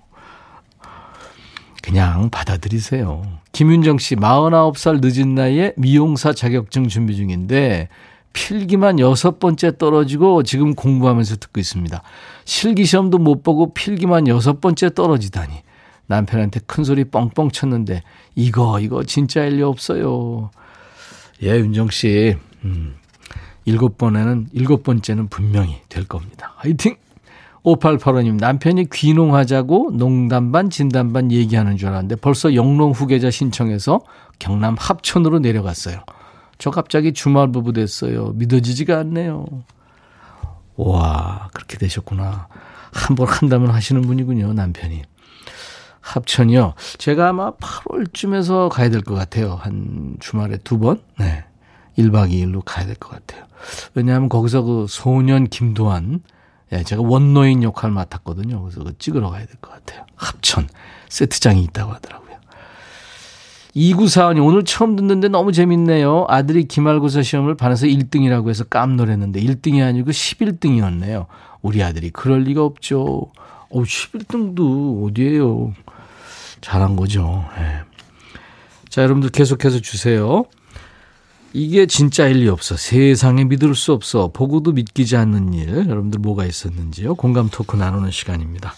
그냥 1.82 2.30
받아들이세요. 2.30 3.22
김윤정 3.52 3.98
씨, 3.98 4.14
49살 4.16 5.00
늦은 5.02 5.34
나이에 5.34 5.72
미용사 5.76 6.32
자격증 6.32 6.86
준비 6.88 7.16
중인데 7.16 7.88
필기만 8.32 8.98
여섯 9.00 9.38
번째 9.40 9.76
떨어지고 9.76 10.42
지금 10.44 10.74
공부하면서 10.74 11.36
듣고 11.36 11.60
있습니다. 11.60 12.02
실기 12.44 12.86
시험도 12.86 13.18
못 13.18 13.42
보고 13.42 13.74
필기만 13.74 14.28
여섯 14.28 14.60
번째 14.60 14.94
떨어지다니. 14.94 15.54
남편한테 16.12 16.60
큰 16.66 16.84
소리 16.84 17.04
뻥뻥 17.04 17.50
쳤는데 17.50 18.02
이거 18.34 18.78
이거 18.80 19.02
진짜 19.02 19.44
일 19.44 19.56
리 19.56 19.62
없어요. 19.62 20.50
예, 21.42 21.56
윤정 21.58 21.88
씨. 21.90 22.36
음. 22.64 22.94
일곱 23.64 23.96
번에는 23.96 24.48
일곱 24.52 24.82
번째는 24.82 25.28
분명히 25.28 25.80
될 25.88 26.04
겁니다. 26.06 26.52
화이팅! 26.56 26.96
5885님, 27.64 28.40
남편이 28.40 28.90
귀농하자고 28.92 29.92
농담 29.94 30.50
반 30.50 30.68
진담 30.68 31.12
반 31.12 31.30
얘기하는 31.30 31.76
줄 31.76 31.88
알았는데 31.88 32.16
벌써 32.16 32.54
영농 32.56 32.90
후계자 32.90 33.30
신청해서 33.30 34.00
경남 34.40 34.74
합천으로 34.78 35.38
내려갔어요. 35.38 36.00
저 36.58 36.70
갑자기 36.72 37.12
주말 37.12 37.52
부부 37.52 37.72
됐어요. 37.72 38.32
믿어지지가 38.34 38.98
않네요. 38.98 39.46
와, 40.76 41.48
그렇게 41.54 41.78
되셨구나. 41.78 42.48
한 42.92 43.16
번 43.16 43.26
한다면 43.28 43.70
하시는 43.70 44.02
분이군요, 44.02 44.52
남편이. 44.54 45.02
합천이요. 46.02 46.74
제가 46.98 47.28
아마 47.30 47.52
8월쯤에서 47.52 48.68
가야 48.68 48.90
될 48.90 49.02
것 49.02 49.14
같아요. 49.14 49.54
한 49.54 50.16
주말에 50.20 50.58
두 50.58 50.78
번? 50.78 51.00
네. 51.18 51.44
1박 51.98 52.30
2일로 52.30 52.62
가야 52.64 52.86
될 52.86 52.94
것 52.96 53.10
같아요. 53.10 53.44
왜냐하면 53.94 54.28
거기서 54.28 54.62
그 54.62 54.86
소년 54.88 55.46
김도환, 55.46 56.20
예, 56.72 56.82
제가 56.82 57.02
원노인 57.02 57.62
역할 57.62 57.90
맡았거든요. 57.90 58.60
그래서 58.62 58.82
그 58.82 58.96
찍으러 58.98 59.30
가야 59.30 59.46
될 59.46 59.56
것 59.60 59.70
같아요. 59.72 60.04
합천 60.16 60.68
세트장이 61.08 61.62
있다고 61.64 61.92
하더라고요. 61.92 62.32
2944원이 63.76 64.44
오늘 64.44 64.64
처음 64.64 64.96
듣는데 64.96 65.28
너무 65.28 65.52
재밌네요. 65.52 66.26
아들이 66.28 66.64
기말고사 66.64 67.22
시험을 67.22 67.54
반에서 67.56 67.86
1등이라고 67.86 68.50
해서 68.50 68.64
깜놀했는데 68.64 69.40
1등이 69.40 69.82
아니고 69.86 70.10
11등이었네요. 70.10 71.26
우리 71.62 71.82
아들이 71.82 72.10
그럴 72.10 72.42
리가 72.42 72.62
없죠. 72.64 73.30
어, 73.72 73.82
11등도 73.82 75.06
어디에요? 75.06 75.72
잘한 76.60 76.94
거죠. 76.94 77.44
네. 77.56 77.80
자, 78.88 79.02
여러분들 79.02 79.30
계속해서 79.30 79.80
주세요. 79.80 80.44
이게 81.54 81.86
진짜일 81.86 82.38
리 82.38 82.48
없어. 82.48 82.76
세상에 82.76 83.44
믿을 83.44 83.74
수 83.74 83.92
없어. 83.92 84.28
보고도 84.32 84.72
믿기지 84.72 85.16
않는 85.16 85.54
일. 85.54 85.68
여러분들 85.88 86.20
뭐가 86.20 86.44
있었는지요? 86.44 87.14
공감 87.14 87.48
토크 87.50 87.76
나누는 87.76 88.10
시간입니다. 88.10 88.74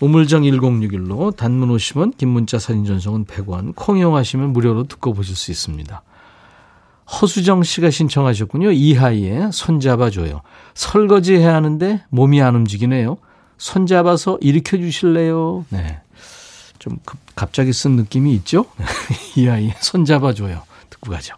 우물정 0.00 0.42
1061로 0.42 1.36
단문 1.36 1.70
50원, 1.70 2.16
긴 2.16 2.28
문자 2.28 2.58
사진 2.58 2.84
전송은 2.84 3.24
100원, 3.24 3.74
콩 3.74 3.98
이용하시면 3.98 4.52
무료로 4.52 4.84
듣고 4.84 5.12
보실 5.12 5.34
수 5.34 5.50
있습니다. 5.50 6.02
허수정 7.10 7.62
씨가 7.62 7.90
신청하셨군요. 7.90 8.70
이하이의 8.70 9.50
손 9.52 9.80
잡아줘요. 9.80 10.42
설거지 10.74 11.36
해야 11.36 11.54
하는데 11.54 12.04
몸이 12.10 12.40
안 12.42 12.54
움직이네요. 12.54 13.16
손잡아서 13.58 14.38
일으켜 14.40 14.76
주실래요? 14.78 15.66
네. 15.70 16.00
좀 16.78 16.98
갑자기 17.34 17.72
쓴 17.72 17.96
느낌이 17.96 18.32
있죠? 18.36 18.66
이하이의 19.36 19.74
손잡아줘요. 19.80 20.62
듣고 20.90 21.10
가죠. 21.10 21.34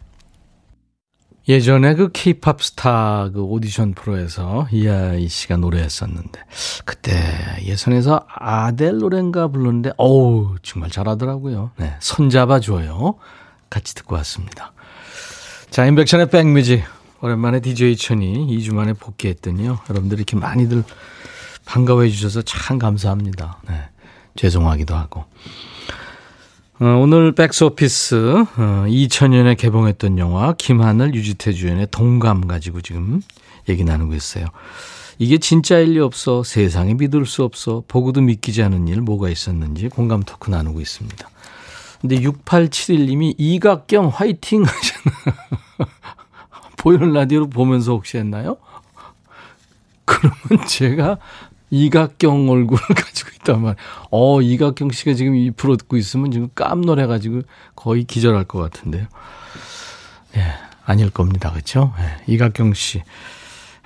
예전에 1.49 1.95
그 1.95 2.11
케이팝 2.13 2.63
스타 2.63 3.31
그 3.33 3.43
오디션 3.43 3.95
프로에서 3.95 4.69
이하이 4.71 5.27
씨가 5.27 5.57
노래했었는데 5.57 6.41
그때 6.85 7.13
예선에서 7.65 8.25
아델 8.29 8.99
노래인가 8.99 9.49
불렀는데 9.49 9.93
어우 9.97 10.57
정말 10.63 10.91
잘하더라고요. 10.91 11.73
네, 11.79 11.97
손잡아줘요. 11.99 13.17
같이 13.69 13.95
듣고 13.95 14.15
왔습니다. 14.17 14.73
자, 15.71 15.87
인백션의 15.87 16.31
백뮤직 16.31 16.85
오랜만에 17.21 17.61
DJ 17.61 17.97
천이 17.97 18.47
2주 18.59 18.75
만에 18.75 18.93
복귀했더니요. 18.93 19.79
여러분들이 19.89 20.21
이렇게 20.21 20.37
많이들 20.37 20.85
반가워해 21.71 22.09
주셔서 22.11 22.43
참 22.43 22.79
감사합니다. 22.79 23.59
네, 23.69 23.75
죄송하기도 24.35 24.93
하고. 24.97 25.25
어, 26.81 26.85
오늘 27.01 27.33
백스오피스 27.33 28.17
2000년에 28.57 29.53
어, 29.53 29.55
개봉했던 29.55 30.19
영화 30.19 30.53
김하늘 30.55 31.15
유지태 31.15 31.53
주연의 31.53 31.89
동감 31.93 32.49
가지고 32.49 32.81
지금 32.81 33.23
얘기 33.69 33.85
나누고 33.85 34.15
있어요. 34.15 34.47
이게 35.19 35.39
진짜일 35.39 35.93
리 35.93 36.01
없어 36.01 36.43
세상에 36.43 36.95
믿을 36.95 37.25
수 37.25 37.45
없어 37.45 37.85
보고도 37.87 38.21
믿기지 38.23 38.65
않은 38.65 38.89
일 38.89 39.01
뭐가 39.03 39.29
있었는지 39.29 39.89
공감 39.91 40.25
토크 40.25 40.51
나누고 40.51 40.81
있습니다. 40.81 41.29
근데 42.01 42.17
6871님이 42.17 43.35
이각경 43.39 44.09
화이팅 44.09 44.65
하셨나 44.65 45.39
보이는 46.79 47.13
라디오로 47.13 47.49
보면서 47.49 47.93
혹시 47.93 48.17
했나요? 48.17 48.57
그러면 50.05 50.67
제가 50.67 51.19
이각경 51.71 52.49
얼굴을 52.49 52.83
가지고 52.95 53.31
있단 53.37 53.63
말이에요. 53.63 53.77
어, 54.11 54.43
이각경 54.43 54.91
씨가 54.91 55.15
지금 55.15 55.37
이 55.37 55.51
프로 55.51 55.77
듣고 55.77 55.97
있으면 55.97 56.31
지금 56.31 56.49
깜놀해가지고 56.55 57.43
거의 57.75 58.05
기절할 58.05 58.45
것 58.45 58.59
같은데요. 58.59 59.07
예, 60.37 60.45
아닐 60.85 61.11
겁니다. 61.11 61.51
그렇죠? 61.51 61.95
예, 61.99 62.33
이각경 62.33 62.75
씨. 62.75 63.03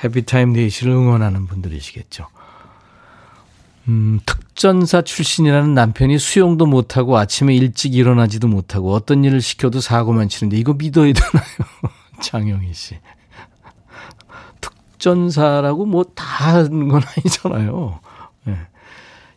해피타임 0.02 0.52
네이시를 0.52 0.92
응원하는 0.92 1.46
분들이시겠죠. 1.46 2.26
음, 3.88 4.20
특전사 4.24 5.02
출신이라는 5.02 5.74
남편이 5.74 6.18
수영도 6.18 6.66
못하고 6.66 7.18
아침에 7.18 7.54
일찍 7.54 7.94
일어나지도 7.94 8.48
못하고 8.48 8.94
어떤 8.94 9.24
일을 9.24 9.40
시켜도 9.42 9.80
사고만 9.80 10.28
치는데 10.28 10.56
이거 10.56 10.72
믿어야 10.72 11.12
되나요? 11.12 11.44
장영희 12.20 12.72
씨. 12.72 12.96
특전사라고 15.08 15.84
뭐 15.86 16.04
다 16.14 16.24
하는 16.54 16.88
건 16.88 17.02
아니잖아요. 17.16 18.00
네. 18.44 18.56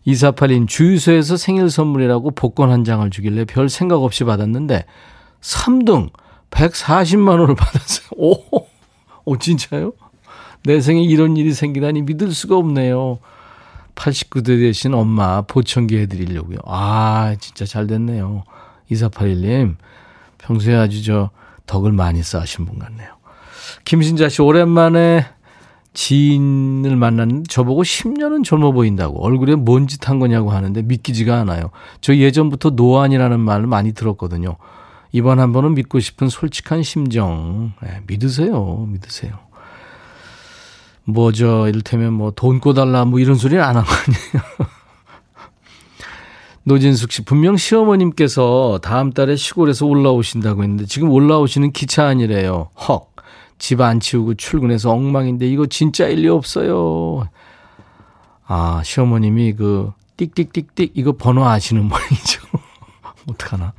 2482님, 0.07 0.67
주유소에서 0.67 1.35
생일 1.35 1.69
선물이라고 1.69 2.31
복권 2.31 2.71
한 2.71 2.85
장을 2.85 3.07
주길래 3.09 3.43
별 3.45 3.67
생각 3.67 4.01
없이 4.01 4.23
받았는데 4.23 4.85
3등 5.41 6.09
140만 6.49 7.39
원을 7.41 7.55
받았어요. 7.55 8.07
오, 8.15 8.35
오 9.25 9.37
진짜요? 9.37 9.91
내 10.63 10.79
생에 10.79 11.01
이런 11.03 11.35
일이 11.35 11.53
생기다니 11.53 12.03
믿을 12.03 12.31
수가 12.31 12.55
없네요. 12.57 13.19
89대 13.95 14.59
되신 14.59 14.93
엄마 14.93 15.41
보청기 15.41 15.97
해드리려고요. 15.97 16.59
아, 16.65 17.35
진짜 17.39 17.65
잘 17.65 17.87
됐네요. 17.87 18.43
2481님, 18.91 19.75
평소에 20.37 20.75
아주 20.75 21.03
저 21.03 21.31
덕을 21.65 21.91
많이 21.91 22.23
쌓으신 22.23 22.65
분 22.65 22.79
같네요. 22.79 23.09
김신자 23.83 24.29
씨, 24.29 24.41
오랜만에 24.41 25.25
지인을 25.97 26.95
만났는데 26.95 27.47
저보고 27.49 27.81
10년은 27.81 28.43
젊어 28.43 28.71
보인다고 28.71 29.25
얼굴에 29.25 29.55
뭔 29.55 29.87
짓 29.87 30.07
한 30.07 30.19
거냐고 30.19 30.51
하는데 30.51 30.79
믿기지가 30.83 31.35
않아요. 31.39 31.71
저 32.01 32.15
예전부터 32.15 32.69
노안이라는 32.71 33.39
말을 33.39 33.65
많이 33.65 33.93
들었거든요. 33.93 34.57
이번 35.11 35.39
한 35.39 35.53
번은 35.53 35.73
믿고 35.73 35.99
싶은 35.99 36.29
솔직한 36.29 36.83
심정. 36.83 37.71
네, 37.81 38.01
믿으세요. 38.05 38.85
믿으세요. 38.89 39.39
뭐, 41.05 41.31
저, 41.31 41.67
이를테면 41.67 42.13
뭐, 42.13 42.31
돈 42.31 42.59
꿔달라, 42.59 43.05
뭐, 43.05 43.19
이런 43.19 43.35
소리는 43.35 43.63
안 43.63 43.77
한 43.77 43.83
거 43.85 43.89
아니에요. 43.91 44.67
노진숙 46.65 47.11
씨, 47.11 47.23
분명 47.23 47.55
시어머님께서 47.57 48.79
다음 48.83 49.13
달에 49.13 49.35
시골에서 49.37 49.85
올라오신다고 49.87 50.61
했는데 50.63 50.85
지금 50.85 51.09
올라오시는 51.09 51.71
기차 51.71 52.05
아니래요. 52.07 52.69
헉. 52.87 53.13
집 53.59 53.81
안 53.81 53.99
치우고 53.99 54.35
출근해서 54.35 54.91
엉망인데 54.91 55.47
이거 55.47 55.65
진짜 55.65 56.07
일 56.07 56.21
리 56.21 56.29
없어요. 56.29 57.27
아, 58.45 58.81
시어머님이 58.83 59.53
그 59.53 59.91
띡띡띡띡 60.17 60.91
이거 60.95 61.11
번호 61.13 61.45
아시는 61.45 61.85
모양이죠. 61.85 62.41
어떡하나. 63.29 63.73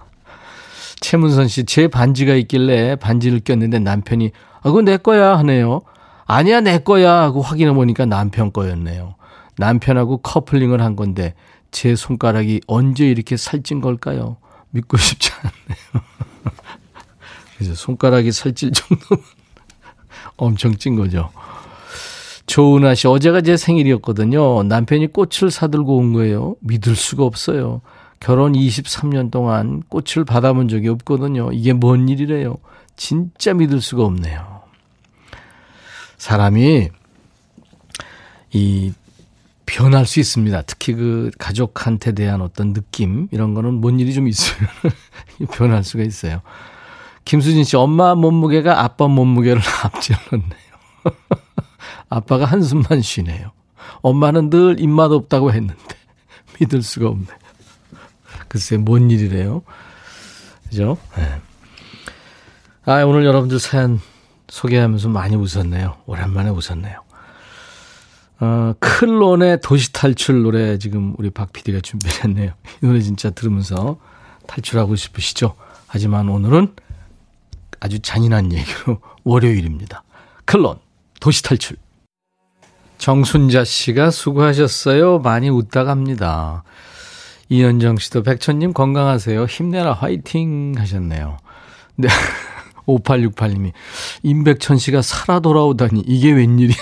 최문선 1.00 1.48
씨, 1.48 1.64
제 1.64 1.88
반지가 1.88 2.34
있길래 2.34 2.96
반지를 2.96 3.40
꼈는데 3.40 3.78
남편이 3.78 4.32
아, 4.58 4.62
그거 4.62 4.82
내 4.82 4.96
거야 4.96 5.38
하네요. 5.38 5.82
아니야, 6.26 6.60
내 6.60 6.78
거야 6.78 7.12
하고 7.22 7.40
확인해 7.40 7.72
보니까 7.72 8.04
남편 8.04 8.52
거였네요. 8.52 9.14
남편하고 9.56 10.18
커플링을 10.18 10.82
한 10.82 10.96
건데 10.96 11.34
제 11.70 11.94
손가락이 11.96 12.60
언제 12.66 13.08
이렇게 13.08 13.36
살찐 13.36 13.80
걸까요? 13.80 14.36
믿고 14.70 14.96
싶지 14.96 15.30
않네요. 15.32 16.04
그래서 17.56 17.74
손가락이 17.74 18.30
살찔 18.32 18.72
정도면 18.72 19.24
엄청 20.38 20.74
찐 20.76 20.96
거죠. 20.96 21.30
조은아 22.46 22.94
씨, 22.94 23.06
어제가 23.06 23.42
제 23.42 23.58
생일이었거든요. 23.58 24.62
남편이 24.62 25.08
꽃을 25.08 25.50
사들고 25.50 25.98
온 25.98 26.14
거예요. 26.14 26.56
믿을 26.60 26.96
수가 26.96 27.24
없어요. 27.24 27.82
결혼 28.20 28.54
23년 28.54 29.30
동안 29.30 29.82
꽃을 29.88 30.24
받아본 30.24 30.68
적이 30.68 30.88
없거든요. 30.88 31.52
이게 31.52 31.72
뭔 31.74 32.08
일이래요. 32.08 32.56
진짜 32.96 33.52
믿을 33.52 33.80
수가 33.80 34.04
없네요. 34.04 34.62
사람이 36.16 36.88
이 38.52 38.92
변할 39.66 40.06
수 40.06 40.18
있습니다. 40.18 40.62
특히 40.62 40.94
그 40.94 41.30
가족한테 41.38 42.12
대한 42.12 42.40
어떤 42.40 42.72
느낌 42.72 43.28
이런 43.30 43.52
거는 43.54 43.74
뭔 43.74 44.00
일이 44.00 44.14
좀 44.14 44.26
있으면 44.26 44.70
변할 45.52 45.84
수가 45.84 46.02
있어요. 46.02 46.40
김수진 47.28 47.62
씨 47.62 47.76
엄마 47.76 48.14
몸무게가 48.14 48.82
아빠 48.82 49.06
몸무게를 49.06 49.60
앞질렀네요. 49.84 50.48
아빠가 52.08 52.46
한숨만 52.46 53.02
쉬네요. 53.02 53.52
엄마는 54.00 54.48
늘 54.48 54.80
입맛 54.80 55.12
없다고 55.12 55.52
했는데 55.52 55.76
믿을 56.58 56.82
수가 56.82 57.08
없네. 57.08 57.26
글쎄 58.48 58.78
뭔 58.78 59.10
일이래요. 59.10 59.62
그죠? 60.70 60.96
네. 61.18 61.40
아 62.86 63.04
오늘 63.04 63.26
여러분들 63.26 63.58
사연 63.58 64.00
소개하면서 64.48 65.10
많이 65.10 65.36
웃었네요. 65.36 65.96
오랜만에 66.06 66.48
웃었네요. 66.48 67.02
어, 68.40 68.72
클론의 68.78 69.60
도시 69.60 69.92
탈출 69.92 70.44
노래 70.44 70.78
지금 70.78 71.14
우리 71.18 71.28
박 71.28 71.52
PD가 71.52 71.80
준비했네요. 71.82 72.52
이 72.82 72.86
노래 72.86 73.02
진짜 73.02 73.28
들으면서 73.28 73.98
탈출하고 74.46 74.96
싶으시죠? 74.96 75.56
하지만 75.88 76.30
오늘은 76.30 76.74
아주 77.80 78.00
잔인한 78.00 78.52
얘기로 78.52 79.00
월요일입니다. 79.24 80.02
클론 80.44 80.78
도시 81.20 81.42
탈출. 81.42 81.76
정순자 82.98 83.64
씨가 83.64 84.10
수고하셨어요. 84.10 85.20
많이 85.20 85.50
웃다 85.50 85.84
갑니다. 85.84 86.64
이현정 87.48 87.96
씨도 87.96 88.24
백천님 88.24 88.72
건강하세요. 88.72 89.44
힘내라 89.44 89.92
화이팅 89.92 90.74
하셨네요. 90.76 91.38
네. 91.96 92.08
5868님이 92.88 93.72
임백천 94.22 94.78
씨가 94.78 95.02
살아 95.02 95.40
돌아오다니 95.40 96.02
이게 96.06 96.32
웬일이야. 96.32 96.76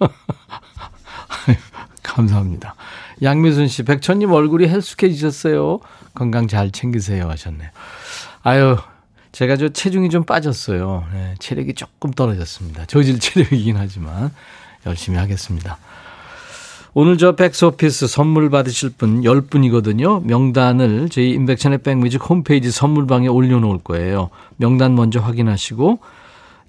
감사합니다. 2.02 2.74
양미순 3.22 3.68
씨, 3.68 3.84
백천님 3.84 4.32
얼굴이 4.32 4.68
헬쑥해지셨어요. 4.68 5.78
건강 6.14 6.48
잘 6.48 6.72
챙기세요 6.72 7.28
하셨네요. 7.28 7.70
아유, 8.42 8.76
제가 9.32 9.56
저 9.56 9.70
체중이 9.70 10.10
좀 10.10 10.24
빠졌어요. 10.24 11.06
네, 11.12 11.34
체력이 11.38 11.74
조금 11.74 12.10
떨어졌습니다. 12.12 12.84
저질 12.86 13.18
체력이긴 13.18 13.76
하지만 13.76 14.30
열심히 14.86 15.18
하겠습니다. 15.18 15.78
오늘 16.94 17.16
저 17.16 17.34
백스오피스 17.34 18.06
선물 18.06 18.50
받으실 18.50 18.90
분 18.90 19.22
10분이거든요. 19.22 20.22
명단을 20.26 21.08
저희 21.08 21.30
인백천의 21.30 21.78
백뮤직 21.78 22.28
홈페이지 22.28 22.70
선물방에 22.70 23.28
올려놓을 23.28 23.78
거예요. 23.78 24.28
명단 24.58 24.94
먼저 24.94 25.18
확인하시고 25.18 26.00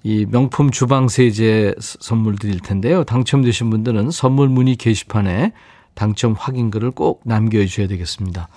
이 0.04 0.26
명품 0.30 0.70
주방 0.70 1.08
세제 1.08 1.74
선물 1.78 2.36
드릴 2.36 2.60
텐데요. 2.60 3.04
당첨되신 3.04 3.68
분들은 3.68 4.10
선물 4.10 4.48
문의 4.48 4.76
게시판에 4.76 5.52
당첨 5.92 6.32
확인글을 6.32 6.92
꼭 6.92 7.20
남겨주셔야 7.24 7.86
되겠습니다. 7.88 8.48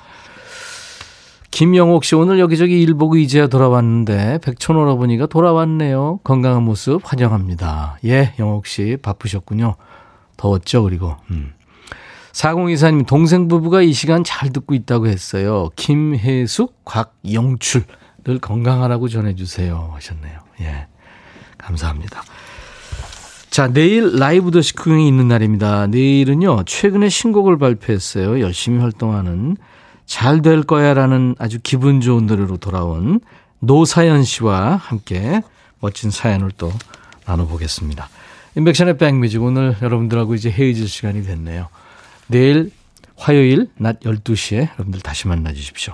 김영옥 1.51 2.03
씨 2.03 2.15
오늘 2.15 2.39
여기저기 2.39 2.81
일 2.81 2.93
보고 2.93 3.15
이제야 3.15 3.47
돌아왔는데 3.47 4.39
백촌 4.43 4.75
오라버니가 4.75 5.27
돌아왔네요. 5.27 6.19
건강한 6.23 6.63
모습 6.63 7.01
환영합니다. 7.03 7.99
예, 8.05 8.33
영옥 8.39 8.67
씨 8.67 8.97
바쁘셨군요. 9.01 9.75
더웠죠 10.35 10.83
그리고. 10.83 11.15
음. 11.31 11.53
4024님 12.33 13.07
동생 13.07 13.47
부부가 13.47 13.81
이 13.81 13.93
시간 13.93 14.23
잘 14.23 14.51
듣고 14.51 14.75
있다고 14.75 15.07
했어요. 15.07 15.69
김혜숙, 15.75 16.85
곽영출 16.85 17.85
늘 18.23 18.39
건강하라고 18.39 19.07
전해 19.07 19.33
주세요 19.33 19.91
하셨네요. 19.95 20.39
예, 20.61 20.87
감사합니다. 21.57 22.21
자, 23.49 23.67
내일 23.67 24.17
라이브 24.17 24.51
더 24.51 24.61
시크공이 24.61 25.07
있는 25.07 25.29
날입니다. 25.29 25.87
내일은요, 25.87 26.65
최근에 26.65 27.09
신곡을 27.09 27.57
발표했어요. 27.57 28.39
열심히 28.41 28.79
활동하는 28.79 29.57
잘 30.07 30.41
될 30.41 30.63
거야 30.63 30.93
라는 30.93 31.35
아주 31.37 31.59
기분 31.61 32.01
좋은 32.01 32.25
노래로 32.25 32.57
돌아온 32.57 33.19
노사연 33.59 34.23
씨와 34.23 34.77
함께 34.77 35.41
멋진 35.79 36.09
사연을 36.09 36.51
또 36.57 36.71
나눠보겠습니다. 37.25 38.09
임백천의 38.55 38.97
백뮤직 38.97 39.43
오늘 39.43 39.75
여러분들하고 39.81 40.33
이제 40.33 40.49
헤어질 40.49 40.87
시간이 40.87 41.23
됐네요. 41.23 41.67
내일 42.27 42.71
화요일 43.17 43.69
낮 43.77 43.99
12시에 43.99 44.69
여러분들 44.73 45.01
다시 45.01 45.27
만나 45.27 45.53
주십시오. 45.53 45.93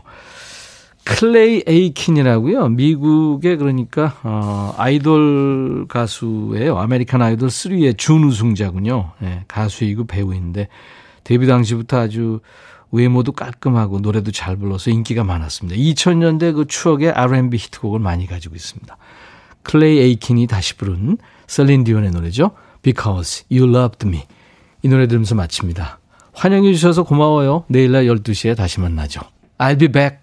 클레이 1.05 1.63
에이킨이라고요. 1.67 2.69
미국의 2.69 3.57
그러니까 3.57 4.15
어, 4.23 4.73
아이돌 4.77 5.87
가수예요. 5.89 6.77
아메리칸 6.77 7.21
아이돌 7.21 7.49
3의 7.49 7.97
준우승자군요. 7.97 9.11
네, 9.19 9.43
가수이고 9.47 10.05
배우인데 10.05 10.69
데뷔 11.25 11.47
당시부터 11.47 11.97
아주 11.99 12.39
외모도 12.93 13.31
깔끔하고 13.31 13.99
노래도 13.99 14.31
잘 14.31 14.55
불러서 14.55 14.91
인기가 14.91 15.23
많았습니다. 15.23 15.77
2000년대 15.77 16.53
그 16.53 16.65
추억의 16.67 17.11
R&B 17.11 17.57
히트곡을 17.57 17.99
많이 17.99 18.27
가지고 18.27 18.55
있습니다. 18.55 18.95
클레이 19.63 19.99
에이킨이 19.99 20.47
다시 20.47 20.77
부른 20.77 21.17
셀린 21.47 21.83
디온의 21.83 22.11
노래죠. 22.11 22.51
Because 22.83 23.45
You 23.51 23.75
Loved 23.75 24.07
Me. 24.07 24.23
이 24.83 24.87
노래 24.87 25.07
들으면서 25.07 25.33
마칩니다. 25.33 25.99
환영해 26.33 26.71
주셔서 26.73 27.03
고마워요. 27.03 27.65
내일 27.67 27.91
낮 27.91 28.05
12시에 28.05 28.55
다시 28.55 28.79
만나죠. 28.79 29.21
I'll 29.57 29.79
be 29.79 29.87
back. 29.87 30.22